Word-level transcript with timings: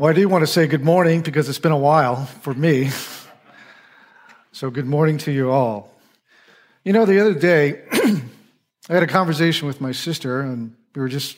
Well, 0.00 0.08
I 0.08 0.12
do 0.12 0.28
want 0.28 0.42
to 0.42 0.46
say 0.46 0.68
good 0.68 0.84
morning 0.84 1.22
because 1.22 1.48
it's 1.48 1.58
been 1.58 1.72
a 1.72 1.76
while 1.76 2.24
for 2.24 2.54
me. 2.54 2.90
So, 4.52 4.70
good 4.70 4.86
morning 4.86 5.18
to 5.18 5.32
you 5.32 5.50
all. 5.50 5.92
You 6.84 6.92
know, 6.92 7.04
the 7.04 7.18
other 7.18 7.34
day, 7.34 7.82
I 7.92 8.22
had 8.88 9.02
a 9.02 9.08
conversation 9.08 9.66
with 9.66 9.80
my 9.80 9.90
sister, 9.90 10.40
and 10.40 10.76
we 10.94 11.02
were 11.02 11.08
just 11.08 11.36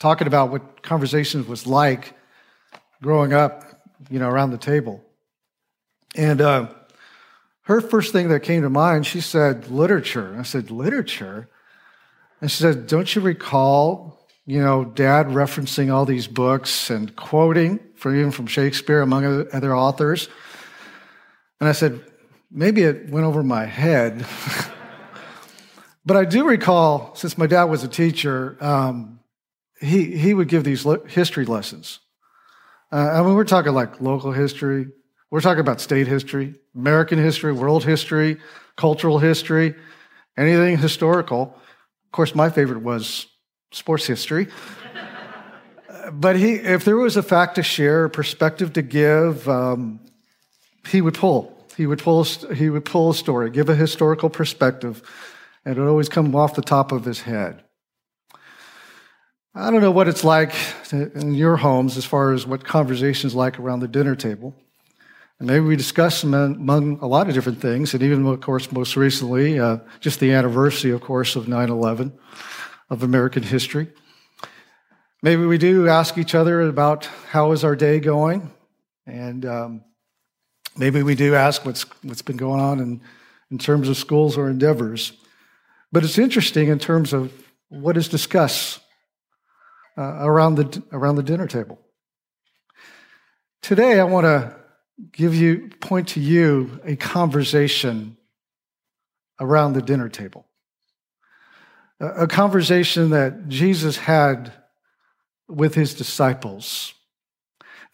talking 0.00 0.26
about 0.26 0.50
what 0.50 0.82
conversations 0.82 1.46
was 1.46 1.64
like 1.64 2.14
growing 3.04 3.32
up, 3.32 3.62
you 4.10 4.18
know, 4.18 4.28
around 4.28 4.50
the 4.50 4.58
table. 4.58 5.04
And 6.16 6.40
uh, 6.40 6.66
her 7.66 7.80
first 7.80 8.12
thing 8.12 8.30
that 8.30 8.40
came 8.40 8.62
to 8.62 8.68
mind, 8.68 9.06
she 9.06 9.20
said, 9.20 9.70
literature. 9.70 10.34
I 10.36 10.42
said, 10.42 10.72
literature? 10.72 11.48
And 12.40 12.50
she 12.50 12.60
said, 12.60 12.88
Don't 12.88 13.14
you 13.14 13.22
recall 13.22 14.15
you 14.46 14.62
know, 14.62 14.84
dad 14.84 15.26
referencing 15.26 15.92
all 15.92 16.04
these 16.04 16.28
books 16.28 16.88
and 16.88 17.14
quoting 17.16 17.80
from 17.96 18.16
even 18.16 18.30
from 18.30 18.46
Shakespeare, 18.46 19.02
among 19.02 19.24
other 19.52 19.74
authors. 19.74 20.28
And 21.60 21.68
I 21.68 21.72
said, 21.72 22.00
maybe 22.50 22.82
it 22.82 23.10
went 23.10 23.26
over 23.26 23.42
my 23.42 23.64
head. 23.64 24.24
but 26.06 26.16
I 26.16 26.24
do 26.24 26.46
recall, 26.46 27.14
since 27.16 27.36
my 27.36 27.46
dad 27.46 27.64
was 27.64 27.82
a 27.82 27.88
teacher, 27.88 28.56
um, 28.60 29.18
he, 29.80 30.16
he 30.16 30.32
would 30.32 30.48
give 30.48 30.62
these 30.62 30.86
history 31.08 31.44
lessons. 31.44 31.98
Uh, 32.92 33.10
I 33.14 33.22
mean, 33.22 33.34
we're 33.34 33.44
talking 33.44 33.74
like 33.74 34.00
local 34.00 34.30
history, 34.30 34.86
we're 35.30 35.40
talking 35.40 35.60
about 35.60 35.80
state 35.80 36.06
history, 36.06 36.54
American 36.74 37.18
history, 37.18 37.52
world 37.52 37.82
history, 37.82 38.38
cultural 38.76 39.18
history, 39.18 39.74
anything 40.36 40.78
historical. 40.78 41.52
Of 42.04 42.12
course, 42.12 42.32
my 42.32 42.48
favorite 42.48 42.82
was 42.82 43.26
sports 43.72 44.06
history. 44.06 44.48
but 46.12 46.36
he, 46.36 46.54
if 46.54 46.84
there 46.84 46.96
was 46.96 47.16
a 47.16 47.22
fact 47.22 47.56
to 47.56 47.62
share, 47.62 48.04
a 48.04 48.10
perspective 48.10 48.72
to 48.74 48.82
give, 48.82 49.48
um, 49.48 50.00
he 50.88 51.00
would 51.00 51.14
pull. 51.14 51.52
He 51.76 51.86
would 51.86 51.98
pull. 51.98 52.24
He 52.24 52.70
would 52.70 52.84
pull 52.84 53.10
a 53.10 53.14
story, 53.14 53.50
give 53.50 53.68
a 53.68 53.74
historical 53.74 54.30
perspective, 54.30 55.02
and 55.64 55.76
it 55.76 55.80
would 55.80 55.88
always 55.88 56.08
come 56.08 56.34
off 56.34 56.54
the 56.54 56.62
top 56.62 56.92
of 56.92 57.04
his 57.04 57.20
head. 57.20 57.62
I 59.54 59.70
don't 59.70 59.80
know 59.80 59.90
what 59.90 60.06
it's 60.06 60.22
like 60.22 60.54
in 60.92 61.34
your 61.34 61.56
homes 61.56 61.96
as 61.96 62.04
far 62.04 62.32
as 62.32 62.46
what 62.46 62.64
conversations 62.64 63.34
like 63.34 63.58
around 63.58 63.80
the 63.80 63.88
dinner 63.88 64.14
table. 64.14 64.54
And 65.38 65.48
maybe 65.48 65.64
we 65.64 65.76
discuss 65.76 66.22
among 66.22 66.98
a 67.00 67.06
lot 67.06 67.28
of 67.28 67.34
different 67.34 67.60
things, 67.60 67.92
and 67.92 68.02
even, 68.02 68.26
of 68.26 68.40
course, 68.40 68.72
most 68.72 68.96
recently, 68.96 69.58
uh, 69.58 69.78
just 70.00 70.20
the 70.20 70.32
anniversary, 70.32 70.92
of 70.92 71.02
course, 71.02 71.36
of 71.36 71.46
9 71.48 71.68
11 71.68 72.12
of 72.88 73.02
American 73.02 73.42
history. 73.42 73.88
Maybe 75.22 75.44
we 75.44 75.58
do 75.58 75.88
ask 75.88 76.18
each 76.18 76.34
other 76.34 76.60
about 76.62 77.06
how 77.30 77.52
is 77.52 77.64
our 77.64 77.74
day 77.74 78.00
going, 78.00 78.50
and 79.06 79.44
um, 79.44 79.84
maybe 80.76 81.02
we 81.02 81.14
do 81.14 81.34
ask 81.34 81.64
what's 81.64 81.82
what's 82.02 82.22
been 82.22 82.36
going 82.36 82.60
on 82.60 82.80
in, 82.80 83.00
in 83.50 83.58
terms 83.58 83.88
of 83.88 83.96
schools 83.96 84.36
or 84.36 84.48
endeavors. 84.48 85.12
But 85.90 86.04
it's 86.04 86.18
interesting 86.18 86.68
in 86.68 86.78
terms 86.78 87.12
of 87.12 87.32
what 87.68 87.96
is 87.96 88.08
discussed 88.08 88.80
uh, 89.96 90.18
around 90.20 90.56
the 90.56 90.82
around 90.92 91.16
the 91.16 91.22
dinner 91.22 91.46
table. 91.46 91.80
Today, 93.62 93.98
I 93.98 94.04
want 94.04 94.24
to 94.24 94.54
give 95.12 95.34
you 95.34 95.70
point 95.80 96.08
to 96.08 96.20
you 96.20 96.80
a 96.84 96.94
conversation 96.94 98.16
around 99.40 99.72
the 99.72 99.82
dinner 99.82 100.08
table 100.08 100.45
a 102.00 102.26
conversation 102.26 103.10
that 103.10 103.48
Jesus 103.48 103.96
had 103.96 104.52
with 105.48 105.74
his 105.74 105.94
disciples 105.94 106.94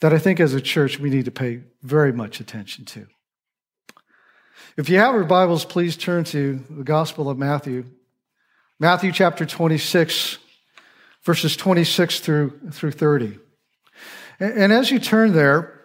that 0.00 0.12
I 0.12 0.18
think 0.18 0.40
as 0.40 0.54
a 0.54 0.60
church 0.60 0.98
we 0.98 1.10
need 1.10 1.26
to 1.26 1.30
pay 1.30 1.62
very 1.82 2.12
much 2.12 2.40
attention 2.40 2.84
to. 2.86 3.06
If 4.76 4.88
you 4.88 4.98
have 4.98 5.14
your 5.14 5.24
Bibles, 5.24 5.64
please 5.64 5.96
turn 5.96 6.24
to 6.24 6.64
the 6.70 6.82
Gospel 6.82 7.28
of 7.30 7.38
Matthew, 7.38 7.84
Matthew 8.80 9.12
chapter 9.12 9.46
26, 9.46 10.38
verses 11.22 11.56
26 11.56 12.20
through, 12.20 12.70
through 12.72 12.92
30. 12.92 13.38
And, 14.40 14.52
and 14.54 14.72
as 14.72 14.90
you 14.90 14.98
turn 14.98 15.34
there, 15.34 15.82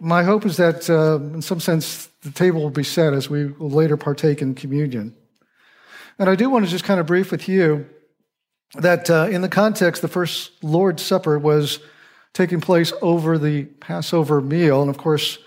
my 0.00 0.22
hope 0.22 0.44
is 0.44 0.56
that 0.58 0.90
uh, 0.90 1.16
in 1.34 1.40
some 1.40 1.60
sense 1.60 2.08
the 2.22 2.30
table 2.30 2.60
will 2.60 2.70
be 2.70 2.84
set 2.84 3.14
as 3.14 3.30
we 3.30 3.46
will 3.46 3.70
later 3.70 3.96
partake 3.96 4.42
in 4.42 4.54
communion. 4.54 5.16
And 6.20 6.28
I 6.28 6.34
do 6.34 6.50
want 6.50 6.66
to 6.66 6.70
just 6.70 6.84
kind 6.84 7.00
of 7.00 7.06
brief 7.06 7.30
with 7.30 7.48
you 7.48 7.88
that 8.74 9.08
uh, 9.08 9.28
in 9.30 9.40
the 9.40 9.48
context, 9.48 10.02
the 10.02 10.08
first 10.08 10.52
Lord's 10.62 11.02
Supper 11.02 11.38
was 11.38 11.78
taking 12.34 12.60
place 12.60 12.92
over 13.00 13.38
the 13.38 13.64
Passover 13.64 14.42
meal. 14.42 14.82
And 14.82 14.90
of 14.90 14.98
course, 14.98 15.38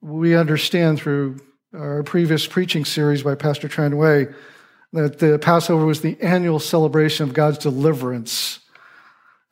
we 0.00 0.36
understand 0.36 1.00
through 1.00 1.40
our 1.76 2.04
previous 2.04 2.46
preaching 2.46 2.84
series 2.84 3.24
by 3.24 3.34
Pastor 3.34 3.68
Tranway 3.68 4.32
that 4.92 5.18
the 5.18 5.36
Passover 5.40 5.84
was 5.84 6.00
the 6.00 6.16
annual 6.22 6.60
celebration 6.60 7.28
of 7.28 7.34
God's 7.34 7.58
deliverance 7.58 8.60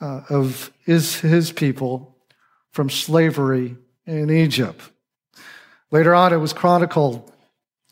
uh, 0.00 0.21
of 0.31 0.71
his, 0.87 1.19
his 1.19 1.50
people 1.50 2.17
from 2.71 2.89
slavery 2.89 3.77
in 4.06 4.31
Egypt. 4.31 4.81
Later 5.91 6.15
on, 6.15 6.33
it 6.33 6.37
was 6.37 6.53
chronicled 6.53 7.31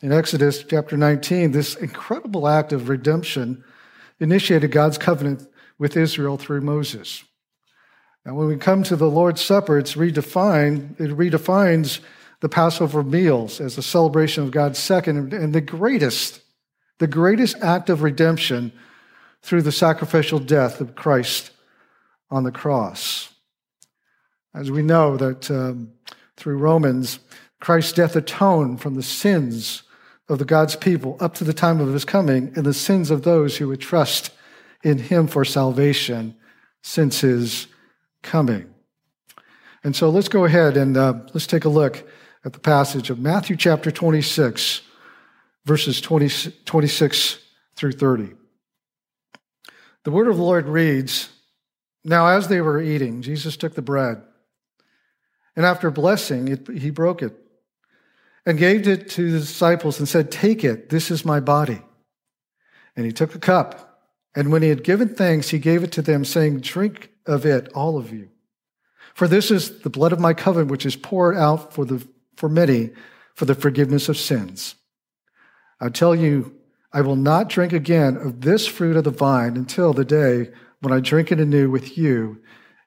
in 0.01 0.11
Exodus 0.11 0.63
chapter 0.63 0.97
19, 0.97 1.51
this 1.51 1.75
incredible 1.75 2.47
act 2.47 2.73
of 2.73 2.89
redemption 2.89 3.63
initiated 4.19 4.71
God's 4.71 4.97
covenant 4.97 5.47
with 5.77 5.95
Israel 5.95 6.37
through 6.37 6.61
Moses. 6.61 7.23
And 8.25 8.35
when 8.35 8.47
we 8.47 8.57
come 8.57 8.81
to 8.83 8.95
the 8.95 9.09
Lord's 9.09 9.41
Supper, 9.41 9.77
it's 9.77 9.93
redefined, 9.93 10.99
it 10.99 11.15
redefines 11.15 11.99
the 12.39 12.49
Passover 12.49 13.03
meals 13.03 13.61
as 13.61 13.77
a 13.77 13.83
celebration 13.83 14.43
of 14.43 14.51
God's 14.51 14.79
second 14.79 15.33
and 15.33 15.53
the 15.53 15.61
greatest, 15.61 16.41
the 16.97 17.07
greatest 17.07 17.57
act 17.61 17.89
of 17.89 18.01
redemption 18.01 18.71
through 19.43 19.61
the 19.61 19.71
sacrificial 19.71 20.39
death 20.39 20.81
of 20.81 20.95
Christ 20.95 21.51
on 22.31 22.43
the 22.43 22.51
cross. 22.51 23.29
As 24.53 24.71
we 24.71 24.81
know 24.81 25.17
that 25.17 25.49
um, 25.51 25.91
through 26.37 26.57
Romans, 26.57 27.19
Christ's 27.59 27.93
death 27.93 28.15
atoned 28.15 28.81
from 28.81 28.95
the 28.95 29.03
sins 29.03 29.83
of 30.31 30.39
the 30.39 30.45
God's 30.45 30.77
people 30.77 31.17
up 31.19 31.33
to 31.35 31.43
the 31.43 31.51
time 31.51 31.81
of 31.81 31.91
his 31.91 32.05
coming 32.05 32.53
and 32.55 32.65
the 32.65 32.73
sins 32.73 33.11
of 33.11 33.23
those 33.23 33.57
who 33.57 33.67
would 33.67 33.81
trust 33.81 34.31
in 34.81 34.97
him 34.97 35.27
for 35.27 35.43
salvation 35.43 36.35
since 36.81 37.19
his 37.19 37.67
coming. 38.23 38.73
And 39.83 39.93
so 39.93 40.09
let's 40.09 40.29
go 40.29 40.45
ahead 40.45 40.77
and 40.77 40.95
uh, 40.95 41.15
let's 41.33 41.47
take 41.47 41.65
a 41.65 41.69
look 41.69 42.07
at 42.45 42.53
the 42.53 42.59
passage 42.59 43.09
of 43.09 43.19
Matthew 43.19 43.57
chapter 43.57 43.91
26, 43.91 44.81
verses 45.65 45.99
20, 45.99 46.53
26 46.63 47.39
through 47.75 47.91
30. 47.91 48.29
The 50.05 50.11
word 50.11 50.29
of 50.29 50.37
the 50.37 50.43
Lord 50.43 50.65
reads 50.65 51.27
Now, 52.05 52.27
as 52.27 52.47
they 52.47 52.61
were 52.61 52.81
eating, 52.81 53.21
Jesus 53.21 53.57
took 53.57 53.75
the 53.75 53.81
bread, 53.81 54.21
and 55.57 55.65
after 55.65 55.91
blessing, 55.91 56.47
it, 56.47 56.69
he 56.69 56.89
broke 56.89 57.21
it 57.21 57.37
and 58.45 58.57
gave 58.57 58.87
it 58.87 59.09
to 59.11 59.31
the 59.31 59.39
disciples 59.39 59.99
and 59.99 60.07
said, 60.07 60.31
Take 60.31 60.63
it, 60.63 60.89
this 60.89 61.11
is 61.11 61.25
my 61.25 61.39
body. 61.39 61.81
And 62.95 63.05
he 63.05 63.11
took 63.11 63.35
a 63.35 63.39
cup, 63.39 64.01
and 64.35 64.51
when 64.51 64.61
he 64.61 64.69
had 64.69 64.83
given 64.83 65.09
thanks, 65.09 65.49
he 65.49 65.59
gave 65.59 65.83
it 65.83 65.91
to 65.93 66.01
them, 66.01 66.25
saying, 66.25 66.61
Drink 66.61 67.11
of 67.25 67.45
it, 67.45 67.71
all 67.73 67.97
of 67.97 68.11
you. 68.11 68.29
For 69.13 69.27
this 69.27 69.51
is 69.51 69.79
the 69.81 69.89
blood 69.89 70.13
of 70.13 70.19
my 70.19 70.33
covenant, 70.33 70.71
which 70.71 70.85
is 70.85 70.95
poured 70.95 71.35
out 71.35 71.73
for, 71.73 71.85
the, 71.85 72.05
for 72.37 72.49
many 72.49 72.91
for 73.35 73.45
the 73.45 73.55
forgiveness 73.55 74.09
of 74.09 74.17
sins. 74.17 74.75
I 75.79 75.89
tell 75.89 76.15
you, 76.15 76.55
I 76.93 77.01
will 77.01 77.15
not 77.15 77.49
drink 77.49 77.73
again 77.73 78.17
of 78.17 78.41
this 78.41 78.67
fruit 78.67 78.97
of 78.97 79.03
the 79.03 79.11
vine 79.11 79.55
until 79.55 79.93
the 79.93 80.05
day 80.05 80.51
when 80.81 80.93
I 80.93 80.99
drink 80.99 81.31
it 81.31 81.39
anew 81.39 81.69
with 81.69 81.97
you 81.97 82.41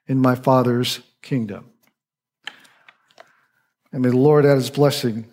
in 0.07 0.19
my 0.19 0.35
Father's 0.35 0.99
kingdom. 1.21 1.71
And 3.91 4.01
may 4.01 4.09
the 4.09 4.17
Lord 4.17 4.45
add 4.45 4.55
his 4.57 4.69
blessing 4.69 5.25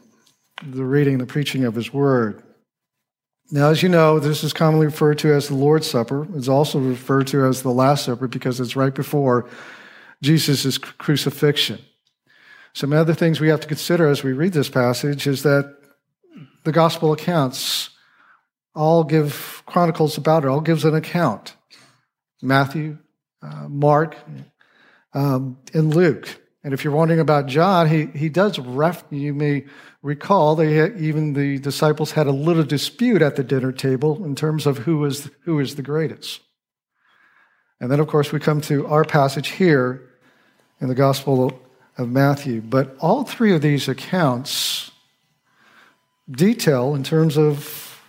the 0.70 0.84
reading 0.84 1.18
the 1.18 1.26
preaching 1.26 1.64
of 1.64 1.74
his 1.74 1.92
word. 1.92 2.42
Now, 3.50 3.68
as 3.68 3.82
you 3.82 3.88
know, 3.88 4.18
this 4.18 4.44
is 4.44 4.52
commonly 4.52 4.86
referred 4.86 5.18
to 5.18 5.34
as 5.34 5.48
the 5.48 5.54
Lord's 5.54 5.86
Supper. 5.86 6.26
It's 6.34 6.48
also 6.48 6.78
referred 6.78 7.26
to 7.28 7.44
as 7.44 7.62
the 7.62 7.70
Last 7.70 8.06
Supper 8.06 8.26
because 8.26 8.60
it's 8.60 8.76
right 8.76 8.94
before 8.94 9.48
Jesus' 10.22 10.78
crucifixion. 10.78 11.78
Some 12.72 12.92
other 12.92 13.12
things 13.12 13.40
we 13.40 13.48
have 13.48 13.60
to 13.60 13.68
consider 13.68 14.08
as 14.08 14.22
we 14.22 14.32
read 14.32 14.54
this 14.54 14.70
passage 14.70 15.26
is 15.26 15.42
that 15.42 15.76
the 16.64 16.72
gospel 16.72 17.12
accounts 17.12 17.90
all 18.74 19.04
give 19.04 19.62
chronicles 19.66 20.16
about 20.16 20.44
it, 20.44 20.48
all 20.48 20.60
gives 20.60 20.84
an 20.84 20.94
account. 20.94 21.54
Matthew, 22.40 22.98
uh, 23.42 23.68
Mark, 23.68 24.16
um, 25.12 25.58
and 25.74 25.94
Luke. 25.94 26.41
And 26.64 26.72
if 26.72 26.84
you're 26.84 26.94
wondering 26.94 27.20
about 27.20 27.46
John, 27.46 27.88
he, 27.88 28.06
he 28.06 28.28
does 28.28 28.58
ref, 28.58 29.04
you 29.10 29.34
may 29.34 29.64
recall, 30.00 30.56
had, 30.56 30.96
even 31.00 31.32
the 31.32 31.58
disciples 31.58 32.12
had 32.12 32.26
a 32.26 32.32
little 32.32 32.62
dispute 32.62 33.20
at 33.20 33.36
the 33.36 33.42
dinner 33.42 33.72
table 33.72 34.24
in 34.24 34.36
terms 34.36 34.66
of 34.66 34.78
who 34.78 35.04
is, 35.04 35.28
who 35.40 35.58
is 35.58 35.74
the 35.74 35.82
greatest. 35.82 36.40
And 37.80 37.90
then, 37.90 37.98
of 37.98 38.06
course, 38.06 38.30
we 38.30 38.38
come 38.38 38.60
to 38.62 38.86
our 38.86 39.04
passage 39.04 39.48
here, 39.48 40.08
in 40.82 40.88
the 40.88 40.94
Gospel 40.94 41.60
of 41.96 42.08
Matthew. 42.08 42.60
But 42.60 42.96
all 42.98 43.22
three 43.22 43.54
of 43.54 43.62
these 43.62 43.88
accounts 43.88 44.90
detail 46.30 46.94
in 46.94 47.04
terms 47.04 47.38
of 47.38 48.00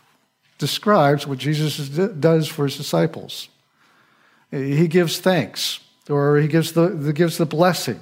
describes 0.58 1.28
what 1.28 1.38
Jesus 1.38 1.78
does 1.88 2.48
for 2.48 2.66
his 2.66 2.76
disciples. 2.76 3.48
He 4.52 4.88
gives 4.88 5.20
thanks, 5.20 5.80
or 6.10 6.38
he 6.38 6.48
gives 6.48 6.74
the 6.74 7.14
gives 7.14 7.38
the 7.38 7.46
blessing. 7.46 8.00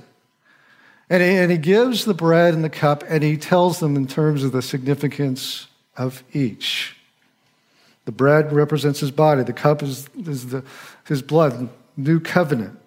And 1.12 1.22
he, 1.22 1.30
and 1.30 1.52
he 1.52 1.58
gives 1.58 2.06
the 2.06 2.14
bread 2.14 2.54
and 2.54 2.64
the 2.64 2.70
cup, 2.70 3.04
and 3.06 3.22
he 3.22 3.36
tells 3.36 3.82
them 3.82 3.98
in 3.98 4.08
terms 4.08 4.46
of 4.46 4.54
the 4.54 4.62
significance 4.62 5.68
of 5.98 6.24
each. 6.32 6.96
The 8.06 8.14
bread 8.14 8.54
represents 8.54 9.02
his 9.02 9.12
body, 9.12 9.44
the 9.44 9.52
cup 9.52 9.84
is, 9.84 10.08
is 10.26 10.48
the, 10.48 10.64
his 11.06 11.22
blood, 11.22 11.68
new 11.98 12.22
covenant. 12.22 12.80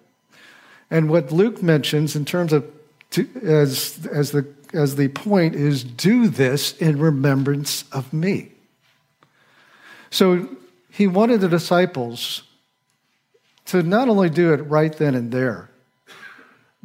And 0.89 1.07
what 1.07 1.31
Luke 1.31 1.61
mentions 1.61 2.15
in 2.15 2.25
terms 2.25 2.51
of 2.51 2.65
to, 3.11 3.29
as, 3.43 4.07
as, 4.11 4.31
the, 4.31 4.47
as 4.73 4.95
the 4.95 5.09
point 5.09 5.53
is 5.53 5.83
do 5.83 6.27
this 6.27 6.75
in 6.77 6.97
remembrance 6.97 7.83
of 7.91 8.11
me. 8.11 8.53
So 10.09 10.49
he 10.89 11.05
wanted 11.05 11.41
the 11.41 11.47
disciples 11.47 12.41
to 13.65 13.83
not 13.83 14.09
only 14.09 14.31
do 14.31 14.51
it 14.51 14.61
right 14.61 14.97
then 14.97 15.13
and 15.13 15.31
there, 15.31 15.69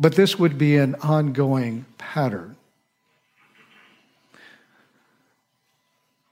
but 0.01 0.17
this 0.17 0.39
would 0.39 0.57
be 0.57 0.79
an 0.79 0.95
ongoing 0.97 1.85
pattern. 1.99 2.57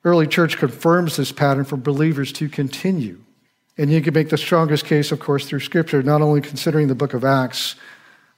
Early 0.02 0.26
church 0.26 0.56
confirms 0.56 1.16
this 1.16 1.32
pattern 1.32 1.66
for 1.66 1.76
believers 1.76 2.32
to 2.32 2.48
continue. 2.48 3.20
And 3.76 3.92
you 3.92 4.00
can 4.00 4.14
make 4.14 4.30
the 4.30 4.38
strongest 4.38 4.86
case, 4.86 5.12
of 5.12 5.20
course, 5.20 5.46
through 5.46 5.60
Scripture, 5.60 6.02
not 6.02 6.22
only 6.22 6.40
considering 6.40 6.88
the 6.88 6.94
book 6.94 7.12
of 7.12 7.24
Acts, 7.24 7.76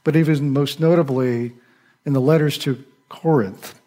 but 0.02 0.16
even 0.16 0.50
most 0.50 0.80
notably 0.80 1.52
in 2.04 2.12
the 2.12 2.20
letters 2.20 2.58
to 2.58 2.84
Corinth, 3.08 3.80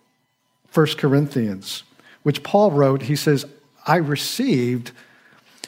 1 0.73 0.87
Corinthians, 0.97 1.83
which 2.23 2.41
Paul 2.41 2.71
wrote. 2.71 3.03
He 3.03 3.17
says, 3.17 3.45
I 3.85 3.97
received 3.97 4.91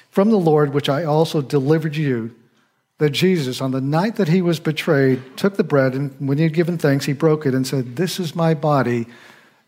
from 0.09 0.29
the 0.29 0.39
Lord, 0.39 0.73
which 0.73 0.87
I 0.87 1.03
also 1.03 1.41
delivered 1.41 1.97
you, 1.97 2.33
that 2.97 3.09
Jesus, 3.09 3.59
on 3.59 3.71
the 3.71 3.81
night 3.81 4.15
that 4.15 4.29
he 4.29 4.41
was 4.41 4.59
betrayed, 4.59 5.21
took 5.35 5.57
the 5.57 5.63
bread, 5.63 5.93
and 5.93 6.15
when 6.19 6.37
he 6.37 6.43
had 6.43 6.53
given 6.53 6.77
thanks, 6.77 7.05
he 7.05 7.13
broke 7.13 7.45
it 7.45 7.53
and 7.53 7.67
said, 7.67 7.95
This 7.95 8.19
is 8.19 8.35
my 8.35 8.53
body. 8.53 9.07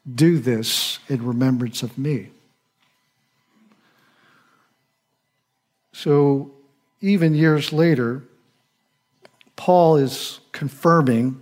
Do 0.09 0.39
this 0.39 0.99
in 1.09 1.25
remembrance 1.25 1.83
of 1.83 1.97
me. 1.97 2.29
So, 5.91 6.51
even 7.01 7.35
years 7.35 7.73
later, 7.73 8.23
Paul 9.57 9.97
is 9.97 10.39
confirming 10.53 11.41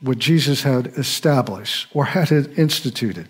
what 0.00 0.18
Jesus 0.18 0.62
had 0.62 0.86
established 0.98 1.88
or 1.92 2.04
had 2.04 2.30
instituted. 2.30 3.28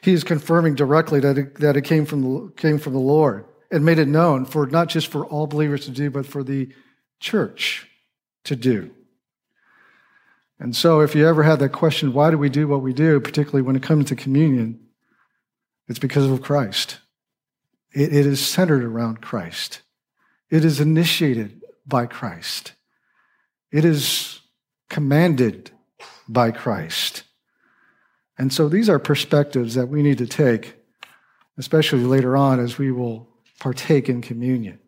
He 0.00 0.14
is 0.14 0.24
confirming 0.24 0.76
directly 0.76 1.20
that 1.20 1.36
it, 1.36 1.56
that 1.56 1.76
it 1.76 1.82
came, 1.82 2.06
from 2.06 2.22
the, 2.22 2.52
came 2.52 2.78
from 2.78 2.94
the 2.94 2.98
Lord 3.00 3.44
and 3.70 3.84
made 3.84 3.98
it 3.98 4.08
known 4.08 4.44
for 4.44 4.66
not 4.66 4.88
just 4.88 5.08
for 5.08 5.26
all 5.26 5.46
believers 5.46 5.84
to 5.84 5.90
do, 5.90 6.10
but 6.10 6.26
for 6.26 6.42
the 6.42 6.68
church 7.20 7.88
to 8.44 8.56
do. 8.56 8.90
And 10.60 10.74
so, 10.74 11.00
if 11.00 11.14
you 11.14 11.26
ever 11.26 11.42
had 11.42 11.60
that 11.60 11.68
question, 11.70 12.12
why 12.12 12.30
do 12.30 12.38
we 12.38 12.48
do 12.48 12.66
what 12.66 12.82
we 12.82 12.92
do, 12.92 13.20
particularly 13.20 13.62
when 13.62 13.76
it 13.76 13.82
comes 13.82 14.06
to 14.06 14.16
communion, 14.16 14.80
it's 15.86 15.98
because 15.98 16.28
of 16.28 16.42
Christ. 16.42 16.98
it, 17.92 18.12
it 18.12 18.26
is 18.26 18.44
centered 18.44 18.84
around 18.84 19.20
Christ, 19.20 19.82
it 20.50 20.64
is 20.64 20.80
initiated 20.80 21.62
by 21.86 22.06
Christ, 22.06 22.72
it 23.70 23.84
is 23.84 24.40
commanded 24.88 25.70
by 26.28 26.50
Christ. 26.50 27.22
And 28.40 28.52
so 28.52 28.68
these 28.68 28.88
are 28.88 29.00
perspectives 29.00 29.74
that 29.74 29.88
we 29.88 30.02
need 30.02 30.18
to 30.18 30.26
take, 30.26 30.76
especially 31.56 32.04
later 32.04 32.36
on 32.36 32.60
as 32.60 32.78
we 32.78 32.92
will 32.92 33.27
partake 33.58 34.08
in 34.08 34.22
communion. 34.22 34.78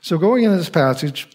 So, 0.00 0.18
going 0.18 0.44
into 0.44 0.56
this 0.56 0.70
passage, 0.70 1.28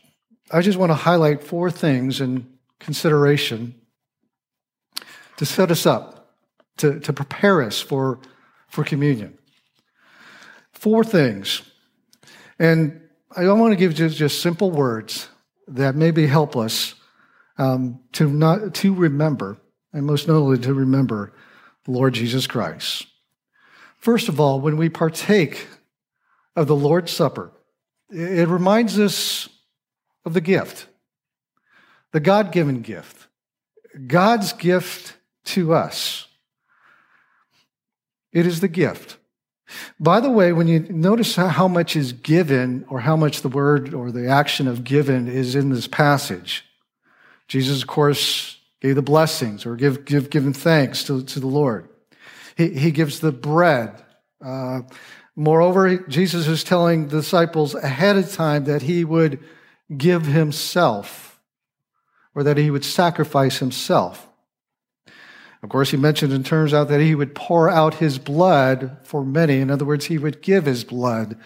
I 0.52 0.62
just 0.62 0.78
want 0.78 0.92
to 0.92 0.96
highlight 0.96 1.44
four 1.44 1.72
things 1.72 2.22
in 2.22 2.48
consideration 2.80 3.76
to 5.38 5.46
set 5.46 5.72
us 5.72 5.86
up, 5.86 6.36
to, 6.78 7.00
to 7.00 7.14
prepare 7.14 7.62
us 7.62 7.82
for, 7.82 8.20
for 8.68 8.84
communion. 8.84 9.38
Four 10.72 11.04
things. 11.04 11.62
And 12.60 13.02
I 13.36 13.44
don't 13.44 13.60
want 13.60 13.74
to 13.74 13.78
give 13.78 13.94
just, 13.94 14.18
just 14.18 14.42
simple 14.42 14.72
words 14.72 15.28
that 15.68 15.96
maybe 15.96 16.28
help 16.28 16.56
us 16.56 16.96
um, 17.58 18.00
to, 18.14 18.30
not, 18.30 18.74
to 18.76 18.94
remember, 18.94 19.58
and 19.94 20.06
most 20.06 20.28
notably 20.28 20.58
to 20.60 20.74
remember 20.74 21.34
the 21.86 21.92
Lord 21.92 22.14
Jesus 22.14 22.48
Christ. 22.48 23.08
First 23.98 24.30
of 24.30 24.40
all, 24.40 24.62
when 24.62 24.78
we 24.78 24.90
partake 24.90 25.68
of 26.56 26.68
the 26.68 26.76
Lord's 26.76 27.12
Supper, 27.12 27.52
it 28.10 28.48
reminds 28.48 29.00
us 29.00 29.50
of 30.24 30.34
the 30.34 30.42
gift, 30.42 30.88
the 32.12 32.20
God 32.20 32.52
given 32.52 32.82
gift, 32.82 33.28
God's 34.08 34.54
gift 34.54 35.16
to 35.46 35.74
us. 35.74 36.28
It 38.32 38.46
is 38.46 38.60
the 38.60 38.68
gift. 38.68 39.18
By 40.00 40.20
the 40.20 40.30
way, 40.30 40.54
when 40.54 40.68
you 40.68 40.80
notice 40.80 41.36
how 41.36 41.68
much 41.68 41.96
is 41.96 42.12
given, 42.12 42.86
or 42.90 43.00
how 43.00 43.16
much 43.16 43.42
the 43.42 43.50
word 43.50 43.94
or 43.94 44.12
the 44.12 44.28
action 44.28 44.68
of 44.68 44.84
given 44.84 45.28
is 45.28 45.56
in 45.56 45.70
this 45.70 45.88
passage, 45.88 46.66
Jesus, 47.48 47.82
of 47.82 47.88
course, 47.88 48.58
gave 48.82 48.96
the 48.96 49.02
blessings 49.02 49.66
or 49.66 49.76
give, 49.76 50.06
give 50.06 50.30
given 50.30 50.54
thanks 50.54 51.04
to, 51.06 51.24
to 51.24 51.40
the 51.40 51.48
Lord. 51.48 51.90
He, 52.56 52.70
he 52.70 52.92
gives 52.92 53.20
the 53.20 53.32
bread. 53.32 54.04
Uh, 54.44 54.82
moreover, 55.36 55.98
Jesus 55.98 56.48
is 56.48 56.64
telling 56.64 57.08
the 57.08 57.18
disciples 57.18 57.76
ahead 57.76 58.18
of 58.18 58.32
time 58.32 58.66
that 58.66 58.84
he 58.84 59.04
would 59.04 59.40
give 59.96 60.26
himself 60.26 61.40
or 62.34 62.44
that 62.44 62.58
he 62.58 62.70
would 62.72 62.86
sacrifice 62.86 63.60
himself. 63.60 64.28
Of 65.64 65.70
course, 65.70 65.90
he 65.90 65.98
mentioned 65.98 66.32
in 66.32 66.44
terms 66.44 66.74
out 66.74 66.90
that 66.90 67.02
he 67.02 67.16
would 67.16 67.34
pour 67.34 67.70
out 67.70 67.96
his 67.96 68.20
blood 68.20 68.98
for 69.04 69.26
many. 69.26 69.62
In 69.62 69.72
other 69.72 69.86
words, 69.86 70.06
he 70.06 70.18
would 70.18 70.42
give 70.42 70.66
his 70.66 70.84
blood 70.84 71.38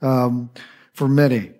um, 0.00 0.50
for 0.92 1.06
many. 1.06 1.52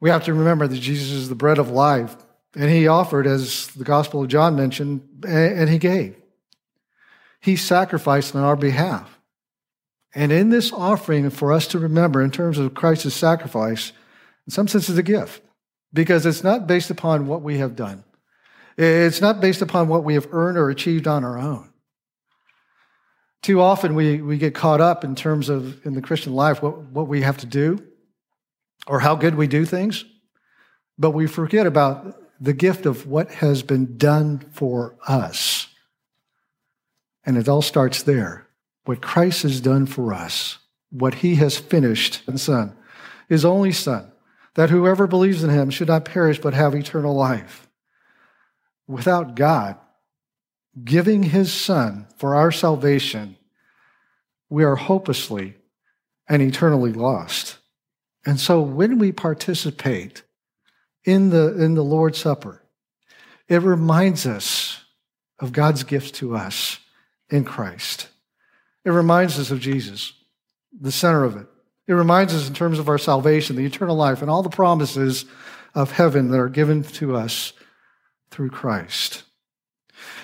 We 0.00 0.10
have 0.10 0.24
to 0.24 0.34
remember 0.34 0.66
that 0.66 0.78
Jesus 0.78 1.10
is 1.10 1.28
the 1.28 1.34
bread 1.34 1.58
of 1.58 1.70
life. 1.70 2.16
And 2.54 2.68
he 2.68 2.88
offered, 2.88 3.26
as 3.26 3.68
the 3.68 3.84
Gospel 3.84 4.22
of 4.22 4.28
John 4.28 4.56
mentioned, 4.56 5.24
and 5.26 5.70
he 5.70 5.78
gave. 5.78 6.16
He 7.40 7.56
sacrificed 7.56 8.36
on 8.36 8.42
our 8.42 8.56
behalf. 8.56 9.18
And 10.14 10.30
in 10.30 10.50
this 10.50 10.72
offering, 10.72 11.30
for 11.30 11.52
us 11.52 11.66
to 11.68 11.78
remember 11.78 12.22
in 12.22 12.30
terms 12.30 12.58
of 12.58 12.74
Christ's 12.74 13.14
sacrifice, 13.14 13.92
in 14.46 14.52
some 14.52 14.68
sense, 14.68 14.88
is 14.88 14.98
a 14.98 15.02
gift 15.02 15.42
because 15.92 16.26
it's 16.26 16.44
not 16.44 16.66
based 16.66 16.90
upon 16.90 17.26
what 17.26 17.42
we 17.42 17.58
have 17.58 17.76
done. 17.76 18.04
It's 18.76 19.20
not 19.20 19.40
based 19.40 19.62
upon 19.62 19.88
what 19.88 20.04
we 20.04 20.14
have 20.14 20.28
earned 20.32 20.58
or 20.58 20.70
achieved 20.70 21.06
on 21.06 21.24
our 21.24 21.38
own. 21.38 21.70
Too 23.42 23.60
often 23.60 23.94
we, 23.94 24.22
we 24.22 24.38
get 24.38 24.54
caught 24.54 24.80
up 24.80 25.04
in 25.04 25.14
terms 25.14 25.48
of 25.48 25.84
in 25.84 25.94
the 25.94 26.02
Christian 26.02 26.34
life 26.34 26.62
what, 26.62 26.78
what 26.78 27.08
we 27.08 27.22
have 27.22 27.38
to 27.38 27.46
do 27.46 27.82
or 28.86 29.00
how 29.00 29.14
good 29.14 29.34
we 29.34 29.46
do 29.46 29.64
things, 29.64 30.04
but 30.98 31.10
we 31.10 31.26
forget 31.26 31.66
about 31.66 32.16
the 32.40 32.52
gift 32.52 32.86
of 32.86 33.06
what 33.06 33.30
has 33.30 33.62
been 33.62 33.96
done 33.96 34.40
for 34.52 34.96
us. 35.06 35.68
And 37.24 37.36
it 37.36 37.48
all 37.48 37.62
starts 37.62 38.02
there. 38.02 38.48
What 38.84 39.00
Christ 39.00 39.42
has 39.42 39.60
done 39.60 39.86
for 39.86 40.12
us, 40.12 40.58
what 40.90 41.16
he 41.16 41.36
has 41.36 41.58
finished 41.58 42.22
in 42.26 42.38
Son, 42.38 42.76
his 43.28 43.44
only 43.44 43.72
Son, 43.72 44.10
that 44.54 44.70
whoever 44.70 45.06
believes 45.06 45.42
in 45.42 45.50
him 45.50 45.70
should 45.70 45.88
not 45.88 46.04
perish 46.04 46.40
but 46.40 46.54
have 46.54 46.74
eternal 46.74 47.14
life. 47.14 47.68
Without 48.86 49.34
God 49.36 49.76
giving 50.84 51.22
his 51.22 51.52
Son 51.52 52.06
for 52.16 52.34
our 52.34 52.50
salvation, 52.50 53.36
we 54.50 54.64
are 54.64 54.76
hopelessly 54.76 55.56
and 56.28 56.42
eternally 56.42 56.92
lost. 56.92 57.58
And 58.26 58.38
so 58.38 58.60
when 58.60 58.98
we 58.98 59.12
participate 59.12 60.22
in 61.04 61.30
the, 61.30 61.60
in 61.62 61.74
the 61.74 61.84
Lord's 61.84 62.18
Supper. 62.18 62.62
It 63.48 63.62
reminds 63.62 64.26
us 64.26 64.84
of 65.38 65.52
God's 65.52 65.82
gift 65.82 66.14
to 66.16 66.36
us 66.36 66.78
in 67.28 67.44
Christ. 67.44 68.08
It 68.84 68.90
reminds 68.90 69.38
us 69.38 69.50
of 69.50 69.60
Jesus, 69.60 70.12
the 70.78 70.92
center 70.92 71.24
of 71.24 71.36
it. 71.36 71.46
It 71.86 71.94
reminds 71.94 72.34
us 72.34 72.48
in 72.48 72.54
terms 72.54 72.78
of 72.78 72.88
our 72.88 72.98
salvation, 72.98 73.56
the 73.56 73.66
eternal 73.66 73.96
life, 73.96 74.22
and 74.22 74.30
all 74.30 74.42
the 74.42 74.48
promises 74.48 75.24
of 75.74 75.92
heaven 75.92 76.30
that 76.30 76.38
are 76.38 76.48
given 76.48 76.82
to 76.82 77.16
us 77.16 77.52
through 78.30 78.50
Christ. 78.50 79.24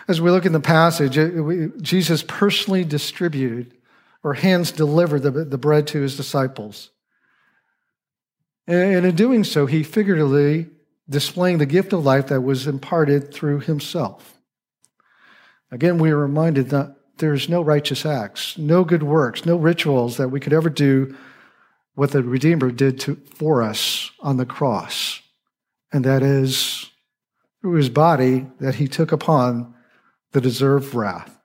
As 0.06 0.20
we 0.20 0.30
look 0.30 0.46
in 0.46 0.52
the 0.52 0.60
passage, 0.60 1.18
it, 1.18 1.40
we, 1.40 1.68
Jesus 1.80 2.22
personally 2.26 2.84
distributed 2.84 3.74
or 4.22 4.34
hands 4.34 4.72
delivered 4.72 5.22
the, 5.22 5.30
the 5.30 5.58
bread 5.58 5.86
to 5.88 6.00
his 6.00 6.16
disciples. 6.16 6.90
And 8.66 9.06
in 9.06 9.14
doing 9.14 9.44
so, 9.44 9.66
he 9.66 9.82
figuratively 9.82 10.68
displaying 11.08 11.58
the 11.58 11.66
gift 11.66 11.92
of 11.92 12.04
life 12.04 12.26
that 12.26 12.42
was 12.42 12.66
imparted 12.66 13.32
through 13.32 13.60
himself. 13.60 14.34
Again, 15.70 15.98
we 15.98 16.10
are 16.10 16.18
reminded 16.18 16.70
that 16.70 16.96
there's 17.18 17.48
no 17.48 17.62
righteous 17.62 18.06
acts, 18.06 18.56
no 18.58 18.84
good 18.84 19.02
works, 19.02 19.44
no 19.44 19.56
rituals 19.56 20.16
that 20.16 20.28
we 20.28 20.40
could 20.40 20.52
ever 20.52 20.70
do 20.70 21.16
what 21.94 22.12
the 22.12 22.22
Redeemer 22.22 22.70
did 22.70 23.00
to, 23.00 23.16
for 23.34 23.62
us 23.62 24.10
on 24.20 24.36
the 24.36 24.46
cross. 24.46 25.20
And 25.92 26.04
that 26.04 26.22
is 26.22 26.90
through 27.60 27.74
his 27.74 27.88
body 27.88 28.46
that 28.60 28.76
he 28.76 28.86
took 28.86 29.12
upon 29.12 29.74
the 30.32 30.40
deserved 30.40 30.94
wrath. 30.94 31.38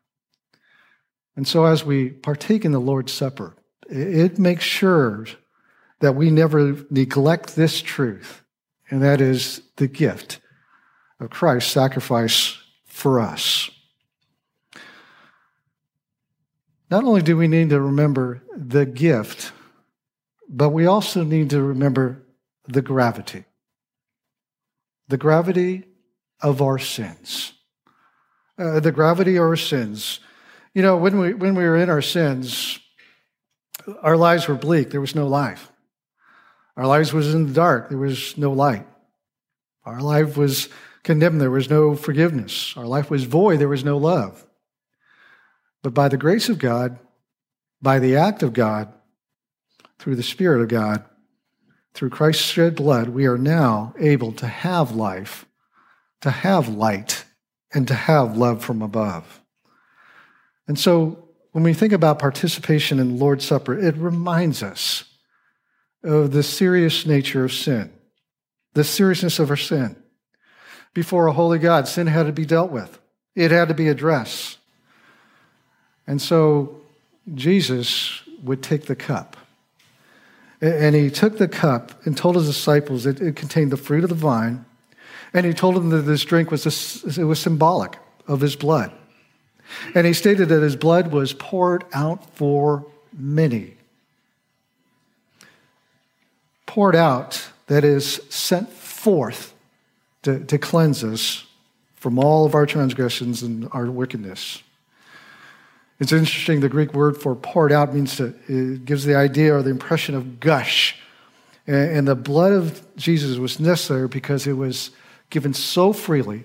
And 1.36 1.48
so, 1.48 1.66
as 1.66 1.84
we 1.84 2.10
partake 2.10 2.64
in 2.64 2.72
the 2.72 2.80
Lord's 2.80 3.12
Supper, 3.12 3.56
it 3.90 4.38
makes 4.38 4.64
sure 4.64 5.26
that 6.00 6.16
we 6.16 6.30
never 6.30 6.86
neglect 6.92 7.56
this 7.56 7.82
truth, 7.82 8.44
and 8.90 9.02
that 9.02 9.22
is 9.22 9.62
the 9.78 9.88
gift 9.88 10.40
of 11.20 11.30
Christ's 11.30 11.72
sacrifice 11.72 12.58
for 12.86 13.20
us. 13.20 13.70
Not 16.94 17.06
only 17.06 17.24
do 17.24 17.36
we 17.36 17.48
need 17.48 17.72
to 17.72 17.82
remember 17.82 18.44
the 18.56 18.86
gift, 18.86 19.52
but 20.48 20.70
we 20.70 20.86
also 20.86 21.24
need 21.24 21.50
to 21.50 21.60
remember 21.60 22.22
the 22.68 22.84
gravity. 22.84 23.46
The 25.08 25.18
gravity 25.18 25.86
of 26.40 26.62
our 26.62 26.78
sins. 26.78 27.54
Uh, 28.60 28.80
the 28.80 28.92
gravity 28.92 29.38
of 29.38 29.42
our 29.42 29.56
sins. 29.56 30.20
You 30.76 30.84
know, 30.84 30.96
when 30.96 31.18
we, 31.18 31.34
when 31.34 31.56
we 31.56 31.64
were 31.64 31.78
in 31.78 31.90
our 31.90 32.04
sins, 32.04 32.78
our 34.04 34.16
lives 34.16 34.48
were 34.48 34.54
bleak. 34.54 34.92
There 34.92 35.02
was 35.02 35.16
no 35.16 35.26
life. 35.26 35.72
Our 36.78 36.86
lives 36.86 37.12
was 37.12 37.34
in 37.34 37.48
the 37.48 37.54
dark. 37.54 37.90
There 37.90 37.98
was 37.98 38.38
no 38.38 38.52
light. 38.52 38.86
Our 39.84 40.00
life 40.00 40.38
was 40.38 40.70
condemned. 41.02 41.42
There 41.42 41.50
was 41.50 41.72
no 41.72 41.96
forgiveness. 41.96 42.78
Our 42.78 42.86
life 42.86 43.10
was 43.10 43.24
void. 43.24 43.58
There 43.58 43.68
was 43.68 43.84
no 43.84 43.98
love. 43.98 44.46
But 45.84 45.94
by 45.94 46.08
the 46.08 46.18
grace 46.18 46.50
of 46.50 46.58
God, 46.58 46.98
by 47.82 48.00
the 48.00 48.16
act 48.16 48.42
of 48.42 48.54
God, 48.54 48.92
through 50.00 50.16
the 50.16 50.24
Spirit 50.24 50.62
of 50.62 50.70
God, 50.70 51.04
through 51.94 52.10
Christ's 52.10 52.44
shed 52.44 52.76
blood, 52.76 53.10
we 53.10 53.28
are 53.28 53.38
now 53.38 53.94
able 54.00 54.32
to 54.34 54.48
have 54.48 54.96
life, 54.96 55.46
to 56.22 56.32
have 56.32 56.68
light, 56.68 57.26
and 57.74 57.88
to 57.88 57.94
have 57.94 58.38
love 58.38 58.64
from 58.64 58.82
above. 58.82 59.42
And 60.68 60.80
so 60.80 61.30
when 61.52 61.64
we 61.64 61.74
think 61.74 61.94
about 61.94 62.20
participation 62.20 63.00
in 63.00 63.10
the 63.10 63.24
Lord's 63.24 63.46
Supper, 63.46 63.78
it 63.78 63.96
reminds 63.96 64.64
us 64.64 65.04
of 66.04 66.32
the 66.32 66.44
serious 66.44 67.06
nature 67.06 67.46
of 67.46 67.54
sin, 67.54 67.92
the 68.74 68.84
seriousness 68.84 69.40
of 69.40 69.50
our 69.50 69.58
sin. 69.58 69.96
Before 70.94 71.28
a 71.28 71.34
holy 71.34 71.60
God, 71.60 71.88
sin 71.88 72.08
had 72.08 72.26
to 72.28 72.34
be 72.34 72.46
dealt 72.46 72.72
with, 72.72 73.00
it 73.36 73.52
had 73.52 73.68
to 73.68 73.74
be 73.74 73.88
addressed. 73.88 74.58
And 76.08 76.22
so 76.22 76.82
Jesus 77.34 78.22
would 78.44 78.62
take 78.62 78.86
the 78.86 78.96
cup. 78.96 79.38
And 80.62 80.96
he 80.96 81.10
took 81.10 81.38
the 81.38 81.48
cup 81.48 82.06
and 82.06 82.16
told 82.18 82.36
his 82.36 82.48
disciples 82.48 83.04
that 83.04 83.20
it 83.20 83.36
contained 83.36 83.72
the 83.72 83.78
fruit 83.78 84.04
of 84.04 84.10
the 84.10 84.16
vine. 84.16 84.66
And 85.34 85.46
he 85.46 85.54
told 85.54 85.76
them 85.76 85.90
that 85.90 86.04
this 86.04 86.24
drink 86.24 86.52
was, 86.52 86.66
a, 86.66 87.22
it 87.22 87.26
was 87.26 87.40
symbolic 87.40 87.98
of 88.28 88.40
his 88.42 88.56
blood. 88.56 88.92
And 89.96 90.06
he 90.06 90.14
stated 90.14 90.50
that 90.50 90.62
his 90.62 90.76
blood 90.76 91.12
was 91.12 91.34
poured 91.34 91.84
out 91.94 92.36
for 92.36 92.86
many. 93.12 93.76
Poured 96.66 96.96
out, 96.96 97.50
that 97.68 97.84
is, 97.84 98.22
sent 98.30 98.70
forth 98.70 99.54
to, 100.24 100.44
to 100.46 100.58
cleanse 100.58 101.04
us 101.04 101.46
from 101.96 102.20
all 102.20 102.46
of 102.46 102.56
our 102.56 102.66
transgressions 102.66 103.44
and 103.44 103.68
our 103.72 103.90
wickedness. 103.90 104.62
It's 106.00 106.12
interesting, 106.12 106.60
the 106.60 106.70
Greek 106.70 106.94
word 106.94 107.18
for 107.18 107.36
poured 107.36 107.72
out 107.72 107.94
means 107.94 108.18
to, 108.18 108.34
it 108.48 108.86
gives 108.86 109.06
the 109.06 109.16
idea 109.16 109.56
or 109.56 109.62
the 109.62 109.70
impression 109.70 110.16
of 110.16 110.40
gush. 110.40 110.98
And 111.66 112.08
the 112.08 112.16
blood 112.16 112.52
of 112.52 112.84
Jesus 112.98 113.38
was 113.38 113.60
necessary 113.60 114.08
because 114.08 114.48
it 114.48 114.54
was 114.54 114.92
given 115.30 115.54
so 115.54 115.94
freely, 115.94 116.44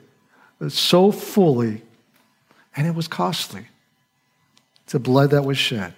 so 0.69 1.11
fully, 1.11 1.83
and 2.76 2.87
it 2.87 2.95
was 2.95 3.09
costly. 3.09 3.67
It's 4.85 4.93
the 4.93 5.00
blood 5.00 5.31
that 5.31 5.45
was 5.45 5.59
shed. 5.59 5.95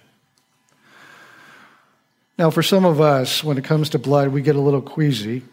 Now, 2.37 2.49
for 2.49 2.63
some 2.63 2.85
of 2.85 2.99
us, 2.99 3.43
when 3.43 3.57
it 3.57 3.63
comes 3.63 3.89
to 3.91 3.99
blood, 3.99 4.29
we 4.29 4.41
get 4.41 4.55
a 4.55 4.59
little 4.59 4.81
queasy. 4.81 5.43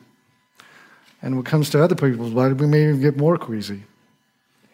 And 1.20 1.36
when 1.36 1.44
it 1.44 1.50
comes 1.50 1.68
to 1.70 1.84
other 1.84 1.94
people's 1.94 2.32
blood, 2.32 2.58
we 2.58 2.66
may 2.66 2.84
even 2.84 3.00
get 3.00 3.16
more 3.16 3.36
queasy. 3.36 3.82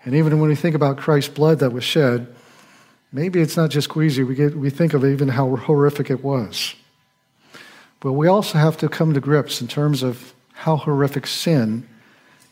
And 0.05 0.15
even 0.15 0.39
when 0.39 0.51
we 0.51 0.55
think 0.55 0.77
about 0.77 0.99
Christ's 0.99 1.35
blood 1.35 1.59
that 1.59 1.71
was 1.71 1.83
shed, 1.83 2.33
Maybe 3.15 3.41
it's 3.41 3.57
not 3.57 3.71
just 3.71 3.89
queasy, 3.89 4.25
we, 4.25 4.35
get, 4.35 4.57
we 4.57 4.71
think 4.71 4.93
of 4.93 5.05
even 5.05 5.29
how 5.29 5.55
horrific 5.55 6.11
it 6.11 6.25
was. 6.25 6.75
But 8.01 8.15
we 8.15 8.27
also 8.27 8.59
have 8.59 8.77
to 8.79 8.89
come 8.89 9.15
to 9.15 9.21
grips 9.21 9.61
in 9.61 9.69
terms 9.69 10.03
of 10.03 10.35
how 10.53 10.77
horrific 10.77 11.29
sin 11.29 11.89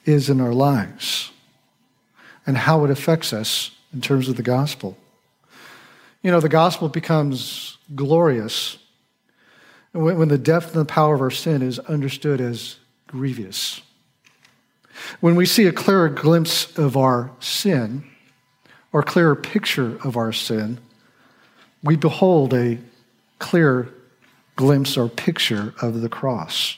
is 0.04 0.30
in 0.30 0.40
our 0.40 0.52
lives 0.54 1.32
and 2.46 2.56
how 2.56 2.84
it 2.84 2.92
affects 2.92 3.32
us 3.32 3.72
in 3.92 4.00
terms 4.00 4.28
of 4.28 4.36
the 4.36 4.42
gospel. 4.44 4.96
You 6.22 6.30
know, 6.30 6.38
the 6.38 6.48
gospel 6.48 6.88
becomes 6.88 7.76
glorious 7.96 8.78
when 9.90 10.28
the 10.28 10.38
depth 10.38 10.76
and 10.76 10.82
the 10.82 10.84
power 10.84 11.16
of 11.16 11.20
our 11.20 11.32
sin 11.32 11.60
is 11.60 11.80
understood 11.80 12.40
as 12.40 12.76
grievous. 13.08 13.82
When 15.18 15.34
we 15.34 15.44
see 15.44 15.66
a 15.66 15.72
clearer 15.72 16.08
glimpse 16.08 16.78
of 16.78 16.96
our 16.96 17.32
sin, 17.40 18.04
or 18.92 19.02
clearer 19.02 19.34
picture 19.34 19.98
of 20.04 20.16
our 20.16 20.32
sin, 20.32 20.78
we 21.82 21.96
behold 21.96 22.52
a 22.54 22.78
clear 23.38 23.92
glimpse 24.56 24.96
or 24.96 25.08
picture 25.08 25.74
of 25.80 26.00
the 26.00 26.08
cross. 26.08 26.76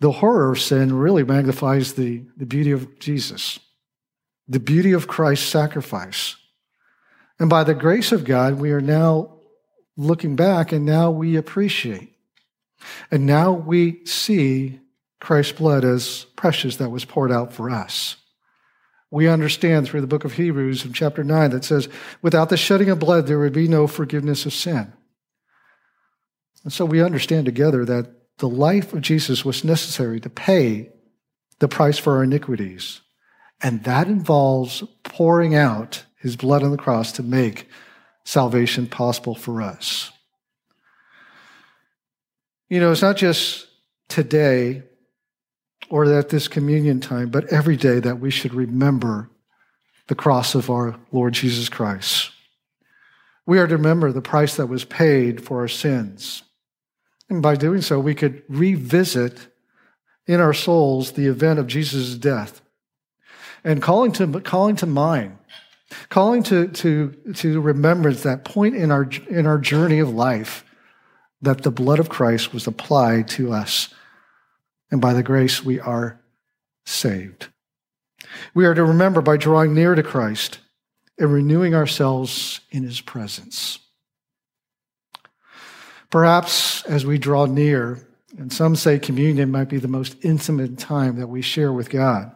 The 0.00 0.12
horror 0.12 0.52
of 0.52 0.60
sin 0.60 0.92
really 0.92 1.24
magnifies 1.24 1.94
the, 1.94 2.22
the 2.36 2.46
beauty 2.46 2.70
of 2.70 2.98
Jesus, 2.98 3.58
the 4.46 4.60
beauty 4.60 4.92
of 4.92 5.08
Christ's 5.08 5.48
sacrifice. 5.48 6.36
And 7.38 7.50
by 7.50 7.64
the 7.64 7.74
grace 7.74 8.12
of 8.12 8.24
God, 8.24 8.54
we 8.54 8.72
are 8.72 8.80
now 8.80 9.36
looking 9.96 10.36
back 10.36 10.72
and 10.72 10.84
now 10.84 11.10
we 11.10 11.36
appreciate. 11.36 12.12
And 13.10 13.26
now 13.26 13.52
we 13.52 14.04
see 14.04 14.80
Christ's 15.20 15.52
blood 15.52 15.84
as 15.84 16.26
precious 16.36 16.76
that 16.76 16.90
was 16.90 17.04
poured 17.04 17.32
out 17.32 17.52
for 17.52 17.70
us 17.70 18.16
we 19.16 19.28
understand 19.28 19.88
through 19.88 20.02
the 20.02 20.06
book 20.06 20.26
of 20.26 20.34
Hebrews 20.34 20.84
in 20.84 20.92
chapter 20.92 21.24
9 21.24 21.50
that 21.52 21.64
says, 21.64 21.88
without 22.20 22.50
the 22.50 22.56
shedding 22.58 22.90
of 22.90 22.98
blood, 22.98 23.26
there 23.26 23.38
would 23.38 23.54
be 23.54 23.66
no 23.66 23.86
forgiveness 23.86 24.44
of 24.44 24.52
sin. 24.52 24.92
And 26.64 26.72
so 26.72 26.84
we 26.84 27.02
understand 27.02 27.46
together 27.46 27.86
that 27.86 28.10
the 28.36 28.48
life 28.48 28.92
of 28.92 29.00
Jesus 29.00 29.42
was 29.42 29.64
necessary 29.64 30.20
to 30.20 30.28
pay 30.28 30.90
the 31.60 31.66
price 31.66 31.96
for 31.96 32.16
our 32.16 32.24
iniquities. 32.24 33.00
And 33.62 33.84
that 33.84 34.06
involves 34.06 34.84
pouring 35.02 35.54
out 35.54 36.04
his 36.18 36.36
blood 36.36 36.62
on 36.62 36.70
the 36.70 36.76
cross 36.76 37.10
to 37.12 37.22
make 37.22 37.70
salvation 38.24 38.86
possible 38.86 39.34
for 39.34 39.62
us. 39.62 40.12
You 42.68 42.80
know, 42.80 42.92
it's 42.92 43.00
not 43.00 43.16
just 43.16 43.66
today 44.08 44.82
or 45.88 46.04
at 46.12 46.28
this 46.28 46.48
communion 46.48 47.00
time, 47.00 47.30
but 47.30 47.52
every 47.52 47.76
day 47.76 48.00
that 48.00 48.20
we 48.20 48.30
should 48.30 48.54
remember 48.54 49.30
the 50.08 50.14
cross 50.14 50.54
of 50.54 50.70
our 50.70 50.96
Lord 51.12 51.34
Jesus 51.34 51.68
Christ. 51.68 52.30
We 53.44 53.58
are 53.58 53.66
to 53.66 53.76
remember 53.76 54.12
the 54.12 54.22
price 54.22 54.56
that 54.56 54.66
was 54.66 54.84
paid 54.84 55.44
for 55.44 55.60
our 55.60 55.68
sins. 55.68 56.42
And 57.28 57.42
by 57.42 57.56
doing 57.56 57.82
so, 57.82 57.98
we 57.98 58.14
could 58.14 58.42
revisit 58.48 59.48
in 60.26 60.40
our 60.40 60.54
souls 60.54 61.12
the 61.12 61.26
event 61.26 61.58
of 61.58 61.66
Jesus' 61.66 62.14
death 62.14 62.60
and 63.64 63.82
calling 63.82 64.12
to, 64.12 64.40
calling 64.40 64.76
to 64.76 64.86
mind, 64.86 65.38
calling 66.08 66.42
to, 66.44 66.68
to, 66.68 67.10
to 67.34 67.60
remembrance 67.60 68.22
that 68.22 68.44
point 68.44 68.76
in 68.76 68.90
our, 68.90 69.08
in 69.28 69.46
our 69.46 69.58
journey 69.58 69.98
of 69.98 70.12
life 70.12 70.64
that 71.42 71.62
the 71.62 71.70
blood 71.70 71.98
of 71.98 72.08
Christ 72.08 72.52
was 72.52 72.66
applied 72.66 73.28
to 73.28 73.52
us 73.52 73.92
and 74.90 75.00
by 75.00 75.12
the 75.12 75.22
grace 75.22 75.64
we 75.64 75.80
are 75.80 76.20
saved. 76.84 77.48
We 78.54 78.66
are 78.66 78.74
to 78.74 78.84
remember 78.84 79.20
by 79.20 79.36
drawing 79.36 79.74
near 79.74 79.94
to 79.94 80.02
Christ 80.02 80.58
and 81.18 81.32
renewing 81.32 81.74
ourselves 81.74 82.60
in 82.70 82.82
his 82.82 83.00
presence. 83.00 83.78
Perhaps 86.10 86.84
as 86.84 87.04
we 87.04 87.18
draw 87.18 87.46
near, 87.46 88.06
and 88.38 88.52
some 88.52 88.76
say 88.76 88.98
communion 88.98 89.50
might 89.50 89.68
be 89.68 89.78
the 89.78 89.88
most 89.88 90.16
intimate 90.22 90.78
time 90.78 91.18
that 91.18 91.28
we 91.28 91.42
share 91.42 91.72
with 91.72 91.90
God, 91.90 92.32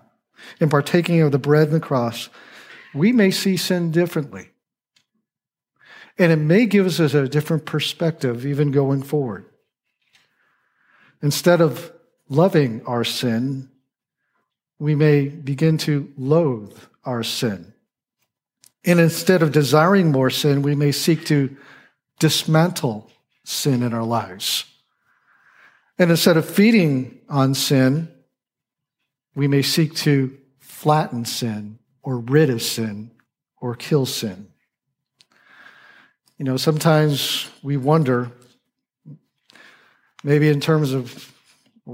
in 0.60 0.68
partaking 0.68 1.20
of 1.20 1.32
the 1.32 1.38
bread 1.38 1.68
and 1.68 1.76
the 1.76 1.80
cross, 1.80 2.28
we 2.94 3.12
may 3.12 3.30
see 3.30 3.56
sin 3.56 3.90
differently. 3.90 4.50
And 6.18 6.32
it 6.32 6.36
may 6.36 6.66
give 6.66 6.86
us 6.86 6.98
a 6.98 7.28
different 7.28 7.64
perspective 7.64 8.44
even 8.44 8.70
going 8.70 9.02
forward. 9.02 9.46
Instead 11.22 11.60
of 11.60 11.92
loving 12.30 12.80
our 12.86 13.04
sin, 13.04 13.68
we 14.78 14.94
may 14.94 15.28
begin 15.28 15.76
to 15.76 16.10
loathe 16.16 16.78
our 17.04 17.22
sin. 17.22 17.74
And 18.84 18.98
instead 18.98 19.42
of 19.42 19.52
desiring 19.52 20.10
more 20.10 20.30
sin, 20.30 20.62
we 20.62 20.74
may 20.74 20.92
seek 20.92 21.26
to 21.26 21.54
dismantle 22.18 23.10
sin 23.44 23.82
in 23.82 23.92
our 23.92 24.04
lives. 24.04 24.64
And 25.98 26.10
instead 26.10 26.38
of 26.38 26.48
feeding 26.48 27.20
on 27.28 27.54
sin, 27.54 28.08
we 29.34 29.48
may 29.48 29.60
seek 29.60 29.94
to 29.96 30.38
flatten 30.58 31.26
sin 31.26 31.78
or 32.02 32.18
rid 32.18 32.48
of 32.48 32.62
sin 32.62 33.10
or 33.60 33.74
kill 33.74 34.06
sin. 34.06 34.48
You 36.38 36.44
know, 36.46 36.56
sometimes 36.56 37.50
we 37.62 37.76
wonder, 37.76 38.32
maybe 40.24 40.48
in 40.48 40.60
terms 40.60 40.92
of 40.92 41.29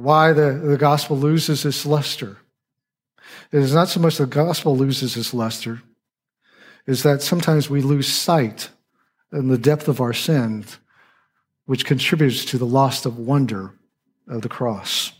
why 0.02 0.32
the, 0.32 0.52
the 0.52 0.76
gospel 0.76 1.16
loses 1.16 1.64
its 1.64 1.86
luster. 1.86 2.38
It 3.52 3.60
is 3.60 3.74
not 3.74 3.88
so 3.88 4.00
much 4.00 4.18
the 4.18 4.26
gospel 4.26 4.76
loses 4.76 5.16
its 5.16 5.32
luster, 5.32 5.82
is 6.86 7.02
that 7.02 7.22
sometimes 7.22 7.70
we 7.70 7.80
lose 7.80 8.08
sight 8.08 8.70
in 9.32 9.48
the 9.48 9.58
depth 9.58 9.88
of 9.88 10.00
our 10.00 10.12
sins, 10.12 10.78
which 11.64 11.84
contributes 11.84 12.44
to 12.46 12.58
the 12.58 12.66
loss 12.66 13.06
of 13.06 13.18
wonder 13.18 13.74
of 14.28 14.42
the 14.42 14.48
cross. 14.48 15.12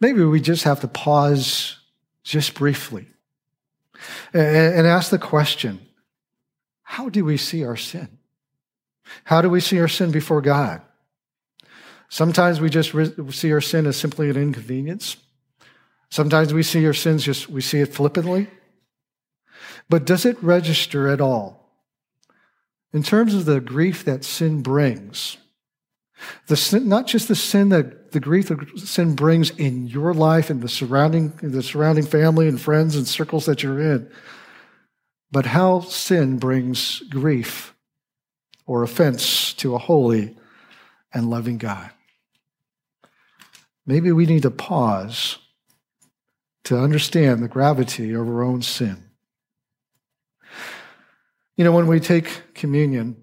Maybe 0.00 0.24
we 0.24 0.40
just 0.40 0.64
have 0.64 0.80
to 0.80 0.88
pause 0.88 1.76
just 2.24 2.54
briefly 2.54 3.06
and 4.32 4.86
ask 4.86 5.10
the 5.10 5.18
question 5.18 5.80
how 6.82 7.08
do 7.08 7.24
we 7.24 7.36
see 7.36 7.64
our 7.64 7.76
sin? 7.76 8.18
How 9.24 9.42
do 9.42 9.48
we 9.48 9.60
see 9.60 9.78
our 9.78 9.88
sin 9.88 10.10
before 10.10 10.40
God? 10.40 10.82
Sometimes 12.10 12.60
we 12.60 12.68
just 12.68 12.92
see 13.30 13.52
our 13.52 13.60
sin 13.60 13.86
as 13.86 13.96
simply 13.96 14.28
an 14.28 14.36
inconvenience. 14.36 15.16
Sometimes 16.10 16.52
we 16.52 16.64
see 16.64 16.84
our 16.86 16.92
sins 16.92 17.22
just, 17.22 17.48
we 17.48 17.60
see 17.60 17.78
it 17.78 17.94
flippantly. 17.94 18.48
But 19.88 20.06
does 20.06 20.26
it 20.26 20.42
register 20.42 21.08
at 21.08 21.20
all? 21.20 21.70
In 22.92 23.04
terms 23.04 23.32
of 23.32 23.44
the 23.44 23.60
grief 23.60 24.04
that 24.04 24.24
sin 24.24 24.60
brings, 24.60 25.36
the 26.48 26.56
sin, 26.56 26.88
not 26.88 27.06
just 27.06 27.28
the 27.28 27.36
sin 27.36 27.68
that 27.68 28.10
the 28.10 28.18
grief 28.18 28.48
that 28.48 28.78
sin 28.80 29.14
brings 29.14 29.50
in 29.50 29.86
your 29.86 30.12
life 30.12 30.50
and 30.50 30.60
the 30.60 30.68
surrounding, 30.68 31.32
the 31.40 31.62
surrounding 31.62 32.04
family 32.04 32.48
and 32.48 32.60
friends 32.60 32.96
and 32.96 33.06
circles 33.06 33.46
that 33.46 33.62
you're 33.62 33.80
in, 33.80 34.10
but 35.30 35.46
how 35.46 35.78
sin 35.78 36.38
brings 36.38 37.00
grief 37.08 37.72
or 38.66 38.82
offense 38.82 39.52
to 39.54 39.76
a 39.76 39.78
holy 39.78 40.36
and 41.14 41.30
loving 41.30 41.56
God. 41.56 41.90
Maybe 43.86 44.12
we 44.12 44.26
need 44.26 44.42
to 44.42 44.50
pause 44.50 45.38
to 46.64 46.78
understand 46.78 47.42
the 47.42 47.48
gravity 47.48 48.12
of 48.12 48.28
our 48.28 48.42
own 48.42 48.62
sin. 48.62 49.04
You 51.56 51.64
know, 51.64 51.72
when 51.72 51.86
we 51.86 52.00
take 52.00 52.54
communion, 52.54 53.16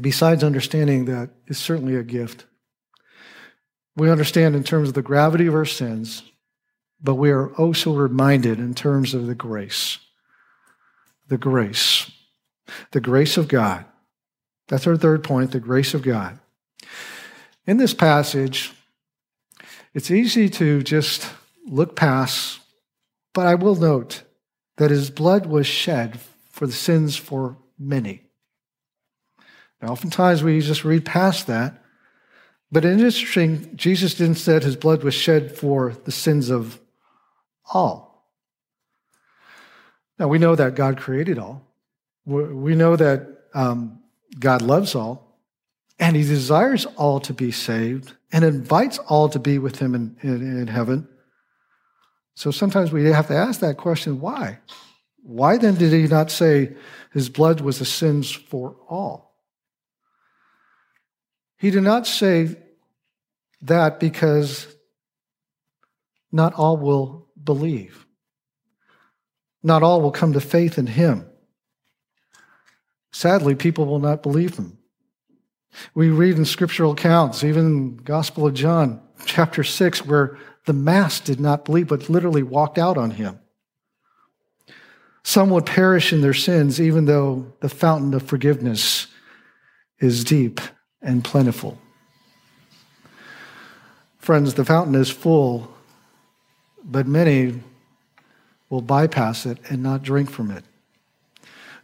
besides 0.00 0.42
understanding 0.42 1.04
that 1.06 1.30
it's 1.46 1.58
certainly 1.58 1.96
a 1.96 2.02
gift, 2.02 2.46
we 3.96 4.10
understand 4.10 4.54
in 4.54 4.64
terms 4.64 4.88
of 4.88 4.94
the 4.94 5.02
gravity 5.02 5.46
of 5.46 5.54
our 5.54 5.64
sins, 5.64 6.22
but 7.02 7.14
we 7.14 7.30
are 7.30 7.54
also 7.54 7.92
reminded 7.92 8.58
in 8.58 8.74
terms 8.74 9.14
of 9.14 9.26
the 9.26 9.34
grace 9.34 9.98
the 11.28 11.38
grace. 11.38 12.10
The 12.92 13.00
grace 13.00 13.36
of 13.36 13.48
God. 13.48 13.84
That's 14.68 14.86
our 14.86 14.96
third 14.96 15.22
point 15.22 15.52
the 15.52 15.60
grace 15.60 15.94
of 15.94 16.02
God. 16.02 16.38
In 17.66 17.76
this 17.76 17.94
passage, 17.94 18.72
it's 19.96 20.10
easy 20.10 20.50
to 20.50 20.82
just 20.82 21.26
look 21.66 21.96
past, 21.96 22.60
but 23.32 23.46
I 23.46 23.54
will 23.54 23.76
note 23.76 24.24
that 24.76 24.90
his 24.90 25.08
blood 25.08 25.46
was 25.46 25.66
shed 25.66 26.20
for 26.50 26.66
the 26.66 26.74
sins 26.74 27.16
for 27.16 27.56
many. 27.78 28.24
Now, 29.80 29.88
oftentimes 29.88 30.42
we 30.42 30.60
just 30.60 30.84
read 30.84 31.06
past 31.06 31.46
that, 31.46 31.82
but 32.70 32.84
it's 32.84 33.00
interesting, 33.00 33.74
Jesus 33.74 34.12
didn't 34.12 34.34
say 34.34 34.60
his 34.60 34.76
blood 34.76 35.02
was 35.02 35.14
shed 35.14 35.56
for 35.56 35.94
the 36.04 36.12
sins 36.12 36.50
of 36.50 36.78
all. 37.72 38.28
Now, 40.18 40.28
we 40.28 40.36
know 40.36 40.54
that 40.56 40.74
God 40.74 40.98
created 40.98 41.38
all. 41.38 41.62
We 42.26 42.74
know 42.74 42.96
that 42.96 43.26
um, 43.54 44.02
God 44.38 44.60
loves 44.60 44.94
all, 44.94 45.25
and 45.98 46.16
He 46.16 46.22
desires 46.22 46.86
all 46.96 47.20
to 47.20 47.32
be 47.32 47.50
saved 47.50 48.14
and 48.32 48.44
invites 48.44 48.98
all 48.98 49.28
to 49.30 49.38
be 49.38 49.58
with 49.58 49.78
Him 49.78 49.94
in, 49.94 50.16
in, 50.22 50.58
in 50.60 50.66
heaven. 50.66 51.08
So 52.34 52.50
sometimes 52.50 52.92
we 52.92 53.04
have 53.06 53.28
to 53.28 53.36
ask 53.36 53.60
that 53.60 53.76
question 53.76 54.20
why? 54.20 54.58
Why 55.22 55.56
then 55.56 55.74
did 55.74 55.92
He 55.92 56.06
not 56.06 56.30
say 56.30 56.76
His 57.12 57.28
blood 57.28 57.60
was 57.60 57.78
the 57.78 57.84
sins 57.84 58.30
for 58.30 58.76
all? 58.88 59.34
He 61.58 61.70
did 61.70 61.82
not 61.82 62.06
say 62.06 62.56
that 63.62 63.98
because 63.98 64.66
not 66.30 66.52
all 66.54 66.76
will 66.76 67.28
believe 67.42 68.06
not 69.66 69.82
all 69.82 70.00
will 70.00 70.12
come 70.12 70.32
to 70.32 70.40
faith 70.40 70.78
in 70.78 70.86
him. 70.86 71.26
Sadly, 73.10 73.56
people 73.56 73.84
will 73.84 73.98
not 73.98 74.22
believe 74.22 74.56
him. 74.56 74.75
We 75.94 76.08
read 76.08 76.36
in 76.36 76.44
scriptural 76.44 76.92
accounts, 76.92 77.44
even 77.44 77.96
Gospel 77.96 78.46
of 78.46 78.54
John, 78.54 79.00
chapter 79.24 79.64
6, 79.64 80.06
where 80.06 80.38
the 80.66 80.72
mass 80.72 81.20
did 81.20 81.40
not 81.40 81.64
believe, 81.64 81.88
but 81.88 82.08
literally 82.08 82.42
walked 82.42 82.78
out 82.78 82.98
on 82.98 83.12
him. 83.12 83.38
Some 85.22 85.50
would 85.50 85.66
perish 85.66 86.12
in 86.12 86.20
their 86.20 86.34
sins, 86.34 86.80
even 86.80 87.06
though 87.06 87.52
the 87.60 87.68
fountain 87.68 88.14
of 88.14 88.22
forgiveness 88.22 89.08
is 89.98 90.24
deep 90.24 90.60
and 91.02 91.24
plentiful. 91.24 91.78
Friends, 94.18 94.54
the 94.54 94.64
fountain 94.64 94.94
is 94.94 95.10
full, 95.10 95.72
but 96.84 97.06
many 97.06 97.60
will 98.70 98.82
bypass 98.82 99.46
it 99.46 99.58
and 99.68 99.82
not 99.82 100.02
drink 100.02 100.30
from 100.30 100.50
it. 100.50 100.64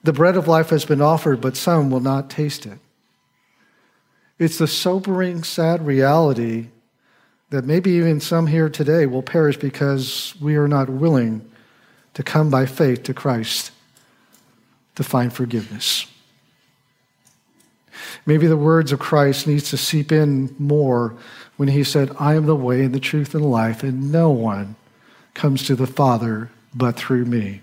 The 0.05 0.13
bread 0.13 0.37
of 0.37 0.49
life 0.49 0.71
has 0.71 0.85
been 0.85 1.01
offered, 1.01 1.41
but 1.41 1.57
some 1.57 1.91
will 1.91 2.01
not 2.01 2.31
taste 2.31 2.67
it. 2.67 2.79
It's 4.43 4.59
the 4.59 4.67
sobering, 4.67 5.45
sad 5.45 5.87
reality 5.87 6.67
that 7.51 7.65
maybe 7.65 7.93
even 7.93 8.19
some 8.19 8.49
here 8.49 8.69
today 8.69 9.07
will 9.07 9.23
perish 9.23 9.57
because 9.57 10.35
we 10.41 10.57
are 10.57 10.67
not 10.67 10.91
willing 10.91 11.49
to 12.15 12.25
come 12.25 12.51
by 12.51 12.67
faith 12.67 13.05
to 13.05 13.15
Christ 13.15 13.71
to 14.97 15.05
find 15.05 15.33
forgiveness. 15.33 16.09
Maybe 18.27 18.49
the 18.49 18.57
words 18.57 18.91
of 18.91 18.99
Christ 18.99 19.47
needs 19.47 19.71
to 19.71 19.77
seep 19.77 20.11
in 20.11 20.53
more 20.59 21.15
when 21.57 21.69
he 21.69 21.85
said, 21.85 22.11
I 22.19 22.35
am 22.35 22.47
the 22.47 22.57
way 22.57 22.83
and 22.83 22.93
the 22.93 22.99
truth 22.99 23.37
and 23.37 23.49
life, 23.49 23.85
and 23.85 24.11
no 24.11 24.31
one 24.31 24.75
comes 25.35 25.65
to 25.69 25.77
the 25.77 25.87
Father 25.87 26.51
but 26.75 26.97
through 26.97 27.27
me. 27.27 27.61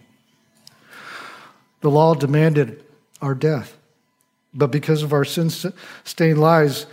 The 1.81 1.91
law 1.91 2.13
demanded 2.13 2.81
our 3.21 3.35
death, 3.35 3.75
but 4.53 4.71
because 4.71 5.03
of 5.03 5.13
our 5.13 5.25
sin 5.25 5.49
stained 6.03 6.39
lives, 6.39 6.85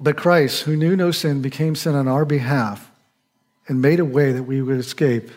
but 0.00 0.16
Christ, 0.16 0.62
who 0.62 0.76
knew 0.76 0.96
no 0.96 1.10
sin, 1.10 1.42
became 1.42 1.74
sin 1.74 1.94
on 1.94 2.08
our 2.08 2.24
behalf 2.24 2.90
and 3.68 3.80
made 3.80 4.00
a 4.00 4.04
way 4.04 4.32
that 4.32 4.44
we 4.44 4.60
would 4.60 4.78
escape 4.78 5.30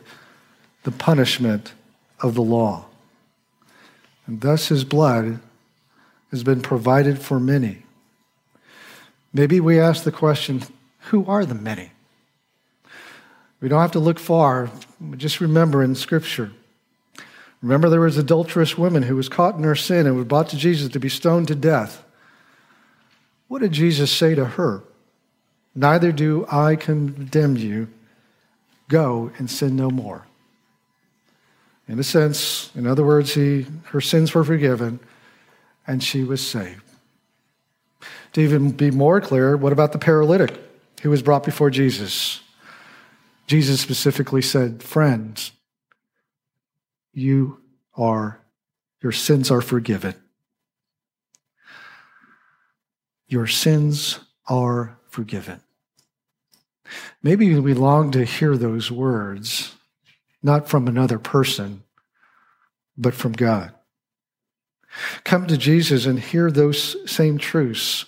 the 0.84 0.92
punishment 0.92 1.74
of 2.22 2.34
the 2.34 2.42
law. 2.42 2.86
And 4.26 4.42
thus 4.42 4.68
his 4.70 4.84
blood 4.84 5.40
has 6.32 6.44
been 6.44 6.62
provided 6.62 7.20
for 7.20 7.40
many. 7.40 7.84
Maybe 9.34 9.60
we 9.60 9.80
ask 9.80 10.04
the 10.04 10.12
question 10.12 10.64
who 11.10 11.26
are 11.28 11.46
the 11.46 11.56
many? 11.56 11.92
We 13.62 13.70
don't 13.70 13.82
have 13.82 13.92
to 13.92 14.00
look 14.00 14.18
far. 14.18 14.72
Just 15.18 15.40
remember 15.40 15.84
in 15.84 15.94
Scripture. 15.94 16.52
Remember, 17.66 17.90
there 17.90 18.00
was 18.00 18.16
adulterous 18.16 18.78
woman 18.78 19.02
who 19.02 19.16
was 19.16 19.28
caught 19.28 19.56
in 19.56 19.64
her 19.64 19.74
sin 19.74 20.06
and 20.06 20.16
was 20.16 20.28
brought 20.28 20.50
to 20.50 20.56
Jesus 20.56 20.88
to 20.90 21.00
be 21.00 21.10
stoned 21.10 21.48
to 21.48 21.56
death. 21.56 22.06
What 23.48 23.64
did 23.64 23.72
Jesus 23.72 24.12
say 24.12 24.36
to 24.36 24.46
her? 24.46 24.84
Neither 25.74 26.12
do 26.12 26.46
I 26.52 26.76
condemn 26.76 27.58
you. 27.58 27.88
Go 28.88 29.32
and 29.40 29.50
sin 29.50 29.76
no 29.76 29.90
more. 29.90 30.28
In 31.88 31.98
a 31.98 32.04
sense, 32.04 32.70
in 32.76 32.86
other 32.86 33.04
words, 33.04 33.34
he, 33.34 33.66
her 33.86 34.00
sins 34.00 34.36
were 34.36 34.44
forgiven 34.44 35.00
and 35.88 36.04
she 36.04 36.24
was 36.24 36.46
saved. 36.46 36.84
To 38.34 38.42
even 38.42 38.74
be 38.74 38.92
more 38.92 39.20
clear, 39.20 39.58
what 39.58 39.74
about 39.74 39.92
the 39.92 39.98
paralytic 39.98 40.54
who 41.02 41.10
was 41.10 41.24
brought 41.24 41.44
before 41.44 41.72
Jesus? 41.72 42.42
Jesus 43.48 43.82
specifically 43.82 44.44
said, 44.44 44.84
Friends, 44.84 45.52
you 47.16 47.62
are, 47.96 48.42
your 49.02 49.12
sins 49.12 49.50
are 49.50 49.62
forgiven. 49.62 50.16
Your 53.28 53.48
sins 53.48 54.20
are 54.48 55.00
forgiven. 55.10 55.62
Maybe 57.24 57.58
we 57.60 57.74
long 57.74 58.12
to 58.12 58.26
hear 58.26 58.58
those 58.58 58.92
words, 58.92 59.74
not 60.44 60.70
from 60.70 60.88
another 60.88 61.18
person, 61.18 61.84
but 62.98 63.16
from 63.16 63.32
God. 63.32 63.74
Come 65.24 65.48
to 65.48 65.58
Jesus 65.58 66.06
and 66.06 66.20
hear 66.20 66.52
those 66.52 66.96
same 67.10 67.38
truths. 67.38 68.06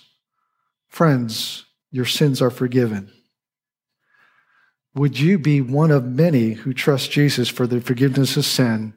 Friends, 0.88 1.64
your 1.90 2.04
sins 2.04 2.40
are 2.40 2.50
forgiven. 2.50 3.10
Would 4.94 5.18
you 5.18 5.38
be 5.38 5.60
one 5.60 5.90
of 5.90 6.04
many 6.04 6.52
who 6.52 6.72
trust 6.72 7.10
Jesus 7.10 7.48
for 7.48 7.66
the 7.66 7.80
forgiveness 7.80 8.36
of 8.36 8.44
sin 8.44 8.94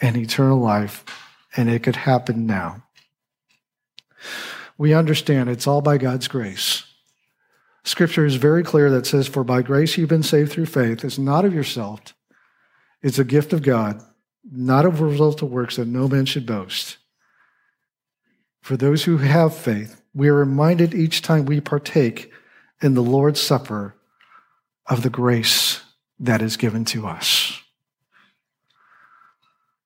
and 0.00 0.16
eternal 0.16 0.58
life? 0.58 1.04
And 1.56 1.68
it 1.68 1.82
could 1.82 1.96
happen 1.96 2.46
now. 2.46 2.84
We 4.78 4.94
understand 4.94 5.50
it's 5.50 5.66
all 5.66 5.82
by 5.82 5.98
God's 5.98 6.28
grace. 6.28 6.84
Scripture 7.84 8.24
is 8.24 8.36
very 8.36 8.62
clear 8.62 8.90
that 8.90 9.06
says, 9.06 9.26
For 9.26 9.44
by 9.44 9.62
grace 9.62 9.96
you've 9.96 10.08
been 10.08 10.22
saved 10.22 10.52
through 10.52 10.66
faith. 10.66 11.04
It's 11.04 11.18
not 11.18 11.44
of 11.44 11.54
yourself, 11.54 12.00
it's 13.02 13.18
a 13.18 13.24
gift 13.24 13.52
of 13.52 13.62
God, 13.62 14.00
not 14.50 14.84
a 14.84 14.90
result 14.90 15.42
of 15.42 15.50
works 15.50 15.76
that 15.76 15.88
no 15.88 16.08
man 16.08 16.26
should 16.26 16.46
boast. 16.46 16.98
For 18.60 18.76
those 18.76 19.04
who 19.04 19.18
have 19.18 19.54
faith, 19.54 20.00
we 20.14 20.28
are 20.28 20.34
reminded 20.34 20.94
each 20.94 21.22
time 21.22 21.46
we 21.46 21.60
partake 21.60 22.30
in 22.82 22.94
the 22.94 23.02
Lord's 23.02 23.40
Supper 23.40 23.94
of 24.86 25.02
the 25.02 25.10
grace 25.10 25.80
that 26.18 26.42
is 26.42 26.56
given 26.56 26.84
to 26.86 27.06
us. 27.06 27.59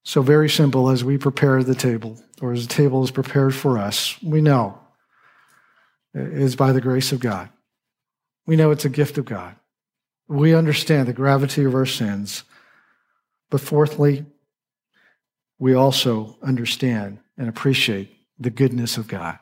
So, 0.04 0.20
very 0.20 0.50
simple 0.50 0.90
as 0.90 1.02
we 1.02 1.16
prepare 1.16 1.62
the 1.62 1.74
table, 1.74 2.20
or 2.42 2.52
as 2.52 2.66
the 2.66 2.74
table 2.74 3.02
is 3.02 3.10
prepared 3.10 3.54
for 3.54 3.78
us, 3.78 4.20
we 4.22 4.42
know 4.42 4.78
it 6.14 6.32
is 6.32 6.56
by 6.56 6.72
the 6.72 6.80
grace 6.80 7.10
of 7.10 7.20
God. 7.20 7.48
We 8.46 8.56
know 8.56 8.70
it's 8.70 8.84
a 8.84 8.90
gift 8.90 9.16
of 9.16 9.24
God. 9.24 9.56
We 10.28 10.54
understand 10.54 11.08
the 11.08 11.14
gravity 11.14 11.64
of 11.64 11.74
our 11.74 11.86
sins. 11.86 12.44
But 13.50 13.60
fourthly, 13.60 14.26
we 15.58 15.74
also 15.74 16.36
understand 16.42 17.18
and 17.38 17.48
appreciate 17.48 18.10
the 18.38 18.50
goodness 18.50 18.96
of 18.98 19.08
God. 19.08 19.38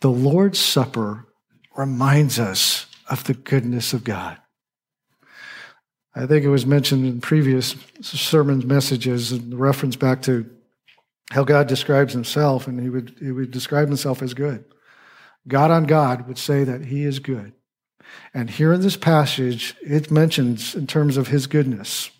The 0.00 0.10
Lord's 0.10 0.58
Supper 0.58 1.26
reminds 1.76 2.38
us 2.38 2.86
of 3.08 3.24
the 3.24 3.34
goodness 3.34 3.92
of 3.92 4.04
God. 4.04 4.38
I 6.18 6.24
think 6.24 6.44
it 6.46 6.48
was 6.48 6.64
mentioned 6.64 7.04
in 7.04 7.20
previous 7.20 7.76
sermon 8.00 8.66
messages 8.66 9.32
and 9.32 9.52
the 9.52 9.56
reference 9.56 9.96
back 9.96 10.22
to 10.22 10.48
how 11.30 11.44
God 11.44 11.66
describes 11.66 12.14
himself, 12.14 12.66
and 12.66 12.80
he 12.80 12.88
would, 12.88 13.16
he 13.20 13.30
would 13.30 13.50
describe 13.50 13.88
himself 13.88 14.22
as 14.22 14.32
good. 14.32 14.64
God 15.46 15.70
on 15.70 15.84
God 15.84 16.26
would 16.26 16.38
say 16.38 16.64
that 16.64 16.86
he 16.86 17.04
is 17.04 17.18
good. 17.18 17.52
And 18.32 18.48
here 18.48 18.72
in 18.72 18.80
this 18.80 18.96
passage, 18.96 19.74
it 19.82 20.10
mentions 20.10 20.74
in 20.74 20.86
terms 20.86 21.18
of 21.18 21.28
his 21.28 21.46
goodness. 21.46 22.10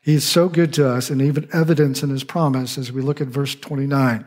He's 0.00 0.24
so 0.24 0.48
good 0.48 0.72
to 0.74 0.88
us, 0.88 1.10
and 1.10 1.20
even 1.20 1.48
evidence 1.52 2.04
in 2.04 2.10
his 2.10 2.22
promise 2.22 2.78
as 2.78 2.92
we 2.92 3.02
look 3.02 3.20
at 3.20 3.26
verse 3.26 3.56
29. 3.56 4.24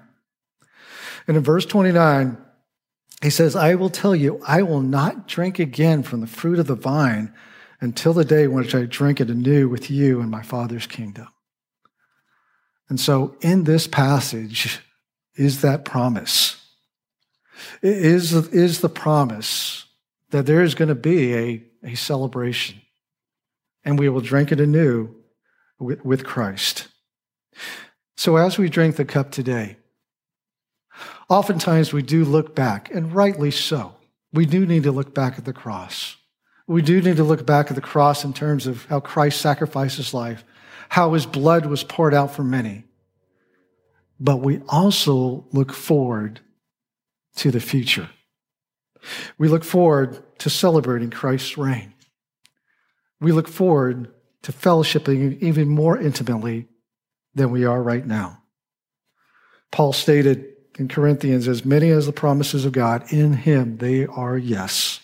And 1.28 1.38
in 1.38 1.44
verse 1.44 1.66
29, 1.66 2.38
he 3.22 3.30
says, 3.30 3.56
I 3.56 3.76
will 3.76 3.90
tell 3.90 4.16
you, 4.16 4.42
I 4.46 4.62
will 4.62 4.82
not 4.82 5.26
drink 5.26 5.58
again 5.58 6.04
from 6.04 6.20
the 6.20 6.28
fruit 6.28 6.60
of 6.60 6.68
the 6.68 6.76
vine 6.76 7.34
until 7.82 8.14
the 8.14 8.26
day 8.26 8.48
when 8.48 8.66
I 8.76 8.86
drink 8.86 9.20
it 9.22 9.30
anew 9.30 9.70
with 9.70 9.90
you 9.90 10.22
in 10.22 10.30
my 10.30 10.42
Father's 10.42 10.88
kingdom. 10.88 11.28
And 12.90 13.00
so 13.00 13.36
in 13.42 13.64
this 13.64 13.88
passage 13.88 14.80
is 15.36 15.62
that 15.62 15.86
promise. 15.86 16.62
It 17.82 17.98
is, 17.98 18.34
is 18.34 18.82
the 18.82 18.90
promise 18.90 19.86
that 20.30 20.46
there 20.46 20.62
is 20.62 20.76
going 20.76 20.90
to 20.90 20.96
be 20.96 21.34
a, 21.34 21.64
a 21.84 21.96
celebration 21.96 22.82
and 23.84 24.00
we 24.00 24.10
will 24.10 24.22
drink 24.22 24.52
it 24.52 24.60
anew 24.60 25.16
with, 25.80 26.04
with 26.04 26.24
Christ. 26.24 26.88
So 28.18 28.38
as 28.38 28.58
we 28.58 28.70
drink 28.70 28.96
the 28.96 29.06
cup 29.06 29.32
today, 29.32 29.78
Oftentimes 31.30 31.92
we 31.92 32.02
do 32.02 32.24
look 32.24 32.56
back, 32.56 32.94
and 32.94 33.14
rightly 33.14 33.52
so. 33.52 33.96
We 34.32 34.46
do 34.46 34.66
need 34.66 34.84
to 34.84 34.92
look 34.92 35.16
back 35.16 35.38
at 35.38 35.46
the 35.46 35.54
cross. 35.54 36.18
We 36.68 36.82
do 36.82 37.02
need 37.02 37.18
to 37.18 37.24
look 37.24 37.46
back 37.46 37.70
at 37.70 37.76
the 37.76 37.82
cross 37.82 38.24
in 38.24 38.34
terms 38.34 38.66
of 38.66 38.86
how 38.86 39.00
Christ 39.00 39.40
sacrificed 39.40 39.98
his 39.98 40.14
life, 40.14 40.44
how 40.90 41.14
his 41.14 41.26
blood 41.26 41.66
was 41.68 41.84
poured 41.84 42.14
out 42.14 42.34
for 42.34 42.44
many. 42.44 42.86
But 44.20 44.38
we 44.38 44.62
also 44.68 45.46
look 45.52 45.74
forward 45.74 46.40
to 47.38 47.52
the 47.52 47.60
future. 47.60 48.10
We 49.38 49.48
look 49.48 49.64
forward 49.64 50.24
to 50.40 50.50
celebrating 50.50 51.12
Christ's 51.12 51.58
reign. 51.58 51.94
We 53.20 53.32
look 53.32 53.48
forward 53.48 54.12
to 54.44 54.52
fellowshipping 54.52 55.42
even 55.42 55.68
more 55.68 55.98
intimately 56.00 56.68
than 57.34 57.52
we 57.52 57.66
are 57.66 57.82
right 57.82 58.06
now. 58.06 58.42
Paul 59.72 59.94
stated 59.94 60.46
in 60.78 60.88
Corinthians, 60.88 61.48
as 61.48 61.66
many 61.66 61.90
as 61.90 62.06
the 62.06 62.12
promises 62.12 62.66
of 62.66 62.72
God, 62.72 63.12
in 63.12 63.34
him 63.34 63.78
they 63.78 64.06
are 64.06 64.38
yes. 64.38 65.00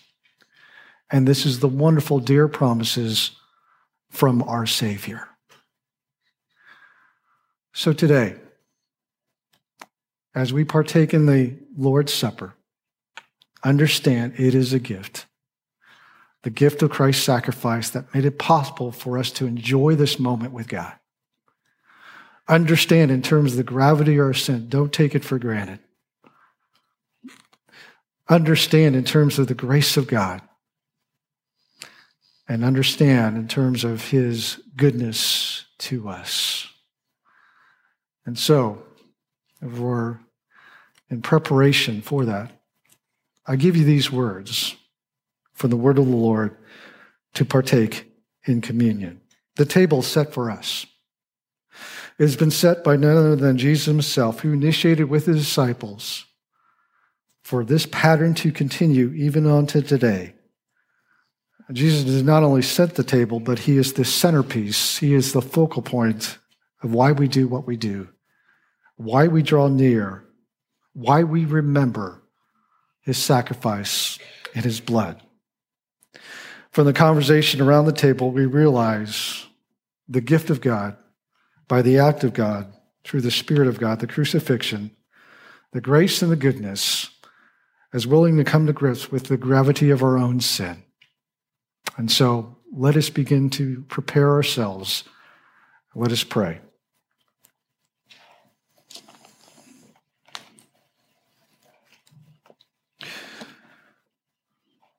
And 1.12 1.28
this 1.28 1.46
is 1.46 1.60
the 1.60 1.68
wonderful, 1.68 2.20
dear 2.20 2.48
promises 2.48 3.32
from 4.10 4.42
our 4.44 4.66
Savior. 4.66 5.28
So 7.74 7.94
today, 7.94 8.36
as 10.34 10.54
we 10.54 10.64
partake 10.64 11.14
in 11.14 11.26
the 11.26 11.58
Lord's 11.78 12.14
Supper, 12.14 12.54
understand 13.64 14.34
it 14.38 14.56
is 14.56 14.74
a 14.74 14.80
gift. 14.80 15.26
The 16.44 16.50
gift 16.50 16.82
of 16.82 16.90
Christ's 16.90 17.24
sacrifice 17.24 17.90
that 17.92 18.14
made 18.16 18.26
it 18.26 18.40
possible 18.40 18.92
for 18.92 19.18
us 19.18 19.32
to 19.32 19.46
enjoy 19.46 19.96
this 19.96 20.18
moment 20.18 20.54
with 20.54 20.68
God 20.68 20.94
understand 22.52 23.12
in 23.12 23.22
terms 23.22 23.52
of 23.52 23.58
the 23.58 23.64
gravity 23.64 24.16
of 24.18 24.26
our 24.26 24.34
sin. 24.34 24.68
Don't 24.68 24.92
take 24.92 25.16
it 25.16 25.24
for 25.24 25.40
granted. 25.40 25.80
Understand 28.30 28.96
in 28.96 29.04
terms 29.04 29.40
of 29.40 29.48
the 29.48 29.54
grace 29.54 29.98
of 29.98 30.08
God. 30.08 30.42
And 32.52 32.66
understand 32.66 33.38
in 33.38 33.48
terms 33.48 33.86
of 33.86 34.10
his 34.10 34.62
goodness 34.76 35.64
to 35.78 36.10
us. 36.10 36.68
And 38.26 38.38
so, 38.38 38.84
we're 39.62 40.20
in 41.10 41.22
preparation 41.22 42.02
for 42.02 42.26
that, 42.26 42.52
I 43.48 43.56
give 43.56 43.78
you 43.78 43.86
these 43.86 44.12
words 44.12 44.76
from 45.54 45.70
the 45.70 45.78
word 45.78 45.98
of 45.98 46.08
the 46.08 46.12
Lord 46.12 46.58
to 47.36 47.46
partake 47.46 48.12
in 48.44 48.60
communion. 48.60 49.22
The 49.56 49.64
table 49.64 50.02
set 50.02 50.34
for 50.34 50.52
us. 50.52 50.86
It 52.20 52.24
has 52.24 52.36
been 52.36 52.52
set 52.52 52.84
by 52.84 52.98
none 52.98 53.16
other 53.16 53.38
than 53.38 53.58
Jesus 53.58 53.86
himself, 53.86 54.42
who 54.42 54.52
initiated 54.52 55.10
with 55.10 55.26
his 55.26 55.38
disciples 55.38 56.26
for 57.44 57.64
this 57.64 57.86
pattern 57.86 58.34
to 58.34 58.52
continue 58.52 59.14
even 59.14 59.48
on 59.48 59.68
to 59.68 59.82
today. 59.82 60.34
Jesus 61.72 62.04
does 62.04 62.24
not 62.24 62.44
only 62.44 62.62
set 62.62 62.96
the 62.96 63.04
table, 63.04 63.40
but 63.40 63.60
he 63.60 63.78
is 63.78 63.94
the 63.94 64.06
centerpiece. 64.06 64.98
He 64.98 65.14
is 65.14 65.34
the 65.34 65.42
focal 65.42 65.82
point 65.82 66.38
of 66.82 66.94
why 66.94 67.12
we 67.12 67.28
do 67.28 67.48
what 67.48 67.68
we 67.68 67.78
do, 67.78 68.10
why 68.96 69.28
we 69.28 69.42
draw 69.42 69.68
near, 69.68 70.24
why 70.94 71.24
we 71.24 71.46
remember 71.46 72.22
his 73.02 73.18
sacrifice 73.18 74.20
and 74.54 74.66
his 74.66 74.80
blood. 74.80 75.22
From 76.72 76.86
the 76.86 76.94
conversation 76.94 77.62
around 77.62 77.86
the 77.86 77.92
table, 77.92 78.32
we 78.32 78.46
realize 78.46 79.46
the 80.08 80.22
gift 80.22 80.50
of 80.50 80.62
God 80.62 80.96
by 81.68 81.82
the 81.82 82.00
act 82.00 82.24
of 82.24 82.34
God, 82.34 82.74
through 83.04 83.22
the 83.22 83.32
Spirit 83.32 83.68
of 83.68 83.80
God, 83.80 84.00
the 84.00 84.08
crucifixion, 84.08 84.92
the 85.72 85.82
grace 85.82 86.22
and 86.22 86.32
the 86.32 86.36
goodness, 86.36 87.10
as 87.94 88.06
willing 88.06 88.38
to 88.38 88.44
come 88.44 88.68
to 88.68 88.74
grips 88.74 89.12
with 89.12 89.26
the 89.26 89.38
gravity 89.38 89.90
of 89.90 90.04
our 90.04 90.18
own 90.18 90.40
sin. 90.40 90.84
And 92.02 92.12
so 92.12 92.58
let 92.74 92.98
us 92.98 93.12
begin 93.12 93.52
to 93.52 93.86
prepare 93.88 94.32
ourselves. 94.32 95.04
Let 95.94 96.12
us 96.12 96.24
pray. 96.24 96.60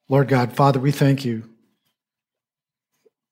Lord 0.08 0.28
God, 0.28 0.52
Father, 0.52 0.78
we 0.78 0.92
thank 0.92 1.24
you 1.24 1.50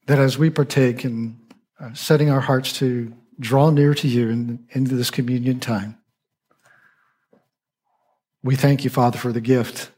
that 0.09 0.19
as 0.19 0.37
we 0.37 0.51
partake 0.51 1.05
in 1.05 1.39
uh, 1.79 1.95
setting 1.95 2.29
our 2.29 2.41
hearts 2.41 2.73
to 2.81 3.15
draw 3.39 3.71
near 3.71 3.95
to 3.95 4.09
you 4.09 4.31
in, 4.31 4.67
this 4.73 5.13
communion 5.13 5.61
time. 5.61 5.97
We 8.43 8.57
thank 8.57 8.83
you, 8.83 8.91
Father, 8.91 9.17
for 9.17 9.31
the 9.31 9.41
gift 9.41 9.93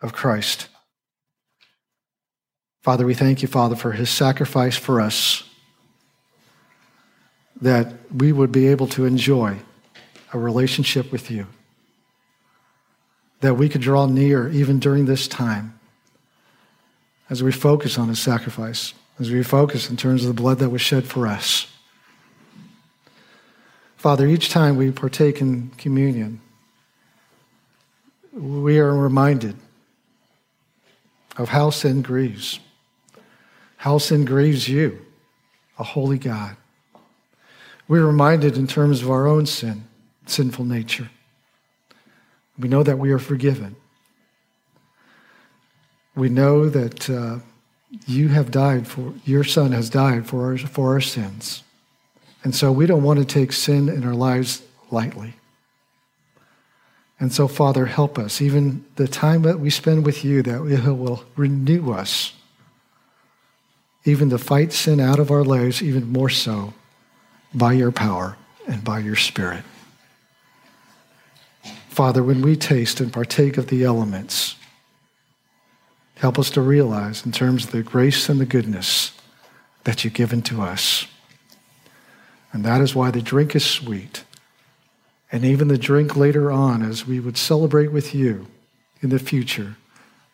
of 0.00 0.14
Christ. 0.14 0.69
Father, 2.82 3.04
we 3.04 3.14
thank 3.14 3.42
you, 3.42 3.48
Father, 3.48 3.76
for 3.76 3.92
his 3.92 4.08
sacrifice 4.08 4.76
for 4.76 5.00
us, 5.00 5.44
that 7.60 7.92
we 8.14 8.32
would 8.32 8.50
be 8.50 8.68
able 8.68 8.86
to 8.88 9.04
enjoy 9.04 9.58
a 10.32 10.38
relationship 10.38 11.12
with 11.12 11.30
you, 11.30 11.46
that 13.40 13.54
we 13.54 13.68
could 13.68 13.82
draw 13.82 14.06
near 14.06 14.48
even 14.48 14.78
during 14.78 15.04
this 15.04 15.28
time, 15.28 15.78
as 17.28 17.42
we 17.42 17.52
focus 17.52 17.98
on 17.98 18.08
his 18.08 18.18
sacrifice, 18.18 18.94
as 19.18 19.30
we 19.30 19.42
focus 19.42 19.90
in 19.90 19.96
terms 19.96 20.24
of 20.24 20.34
the 20.34 20.42
blood 20.42 20.58
that 20.58 20.70
was 20.70 20.80
shed 20.80 21.04
for 21.04 21.26
us. 21.26 21.66
Father, 23.96 24.26
each 24.26 24.48
time 24.48 24.76
we 24.76 24.90
partake 24.90 25.42
in 25.42 25.68
communion, 25.76 26.40
we 28.32 28.78
are 28.78 28.96
reminded 28.96 29.54
of 31.36 31.50
how 31.50 31.68
sin 31.68 32.00
grieves, 32.00 32.58
how 33.80 33.96
sin 33.96 34.26
grieves 34.26 34.68
you, 34.68 35.00
a 35.78 35.82
holy 35.82 36.18
God. 36.18 36.54
We're 37.88 38.04
reminded 38.04 38.58
in 38.58 38.66
terms 38.66 39.00
of 39.00 39.10
our 39.10 39.26
own 39.26 39.46
sin, 39.46 39.84
sinful 40.26 40.66
nature. 40.66 41.08
We 42.58 42.68
know 42.68 42.82
that 42.82 42.98
we 42.98 43.10
are 43.10 43.18
forgiven. 43.18 43.76
We 46.14 46.28
know 46.28 46.68
that 46.68 47.08
uh, 47.08 47.38
you 48.06 48.28
have 48.28 48.50
died 48.50 48.86
for, 48.86 49.14
your 49.24 49.44
son 49.44 49.72
has 49.72 49.88
died 49.88 50.26
for 50.26 50.44
our, 50.44 50.58
for 50.58 50.92
our 50.92 51.00
sins. 51.00 51.62
And 52.44 52.54
so 52.54 52.70
we 52.70 52.84
don't 52.84 53.02
want 53.02 53.18
to 53.20 53.24
take 53.24 53.50
sin 53.50 53.88
in 53.88 54.04
our 54.04 54.14
lives 54.14 54.60
lightly. 54.90 55.36
And 57.18 57.32
so, 57.32 57.48
Father, 57.48 57.86
help 57.86 58.18
us, 58.18 58.42
even 58.42 58.84
the 58.96 59.08
time 59.08 59.40
that 59.42 59.58
we 59.58 59.70
spend 59.70 60.04
with 60.04 60.22
you, 60.22 60.42
that 60.42 60.66
it 60.66 60.92
will 60.92 61.24
renew 61.34 61.92
us, 61.92 62.34
even 64.04 64.30
to 64.30 64.38
fight 64.38 64.72
sin 64.72 65.00
out 65.00 65.18
of 65.18 65.30
our 65.30 65.44
lives, 65.44 65.82
even 65.82 66.12
more 66.12 66.28
so 66.28 66.72
by 67.54 67.72
your 67.72 67.92
power 67.92 68.36
and 68.66 68.82
by 68.82 68.98
your 68.98 69.16
Spirit. 69.16 69.64
Father, 71.88 72.22
when 72.22 72.40
we 72.40 72.56
taste 72.56 73.00
and 73.00 73.12
partake 73.12 73.58
of 73.58 73.66
the 73.66 73.84
elements, 73.84 74.56
help 76.16 76.38
us 76.38 76.50
to 76.50 76.60
realize, 76.60 77.26
in 77.26 77.32
terms 77.32 77.64
of 77.64 77.72
the 77.72 77.82
grace 77.82 78.28
and 78.28 78.40
the 78.40 78.46
goodness 78.46 79.12
that 79.84 80.04
you've 80.04 80.14
given 80.14 80.40
to 80.42 80.62
us. 80.62 81.06
And 82.52 82.64
that 82.64 82.80
is 82.80 82.94
why 82.94 83.10
the 83.10 83.22
drink 83.22 83.54
is 83.54 83.64
sweet 83.64 84.24
and 85.32 85.44
even 85.44 85.68
the 85.68 85.78
drink 85.78 86.16
later 86.16 86.50
on, 86.50 86.82
as 86.82 87.06
we 87.06 87.20
would 87.20 87.36
celebrate 87.36 87.92
with 87.92 88.14
you 88.14 88.46
in 89.00 89.10
the 89.10 89.18
future, 89.18 89.76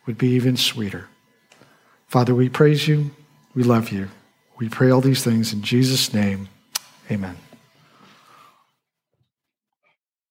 would 0.07 0.17
be 0.17 0.29
even 0.31 0.57
sweeter. 0.57 1.09
Father, 2.09 2.35
we 2.35 2.49
praise 2.49 2.89
you. 2.89 3.11
We 3.57 3.63
love 3.63 3.91
you. 3.91 4.11
We 4.59 4.69
pray 4.69 4.91
all 4.91 5.01
these 5.01 5.25
things 5.25 5.53
in 5.53 5.63
Jesus' 5.63 6.13
name. 6.13 6.49
Amen. 7.11 7.37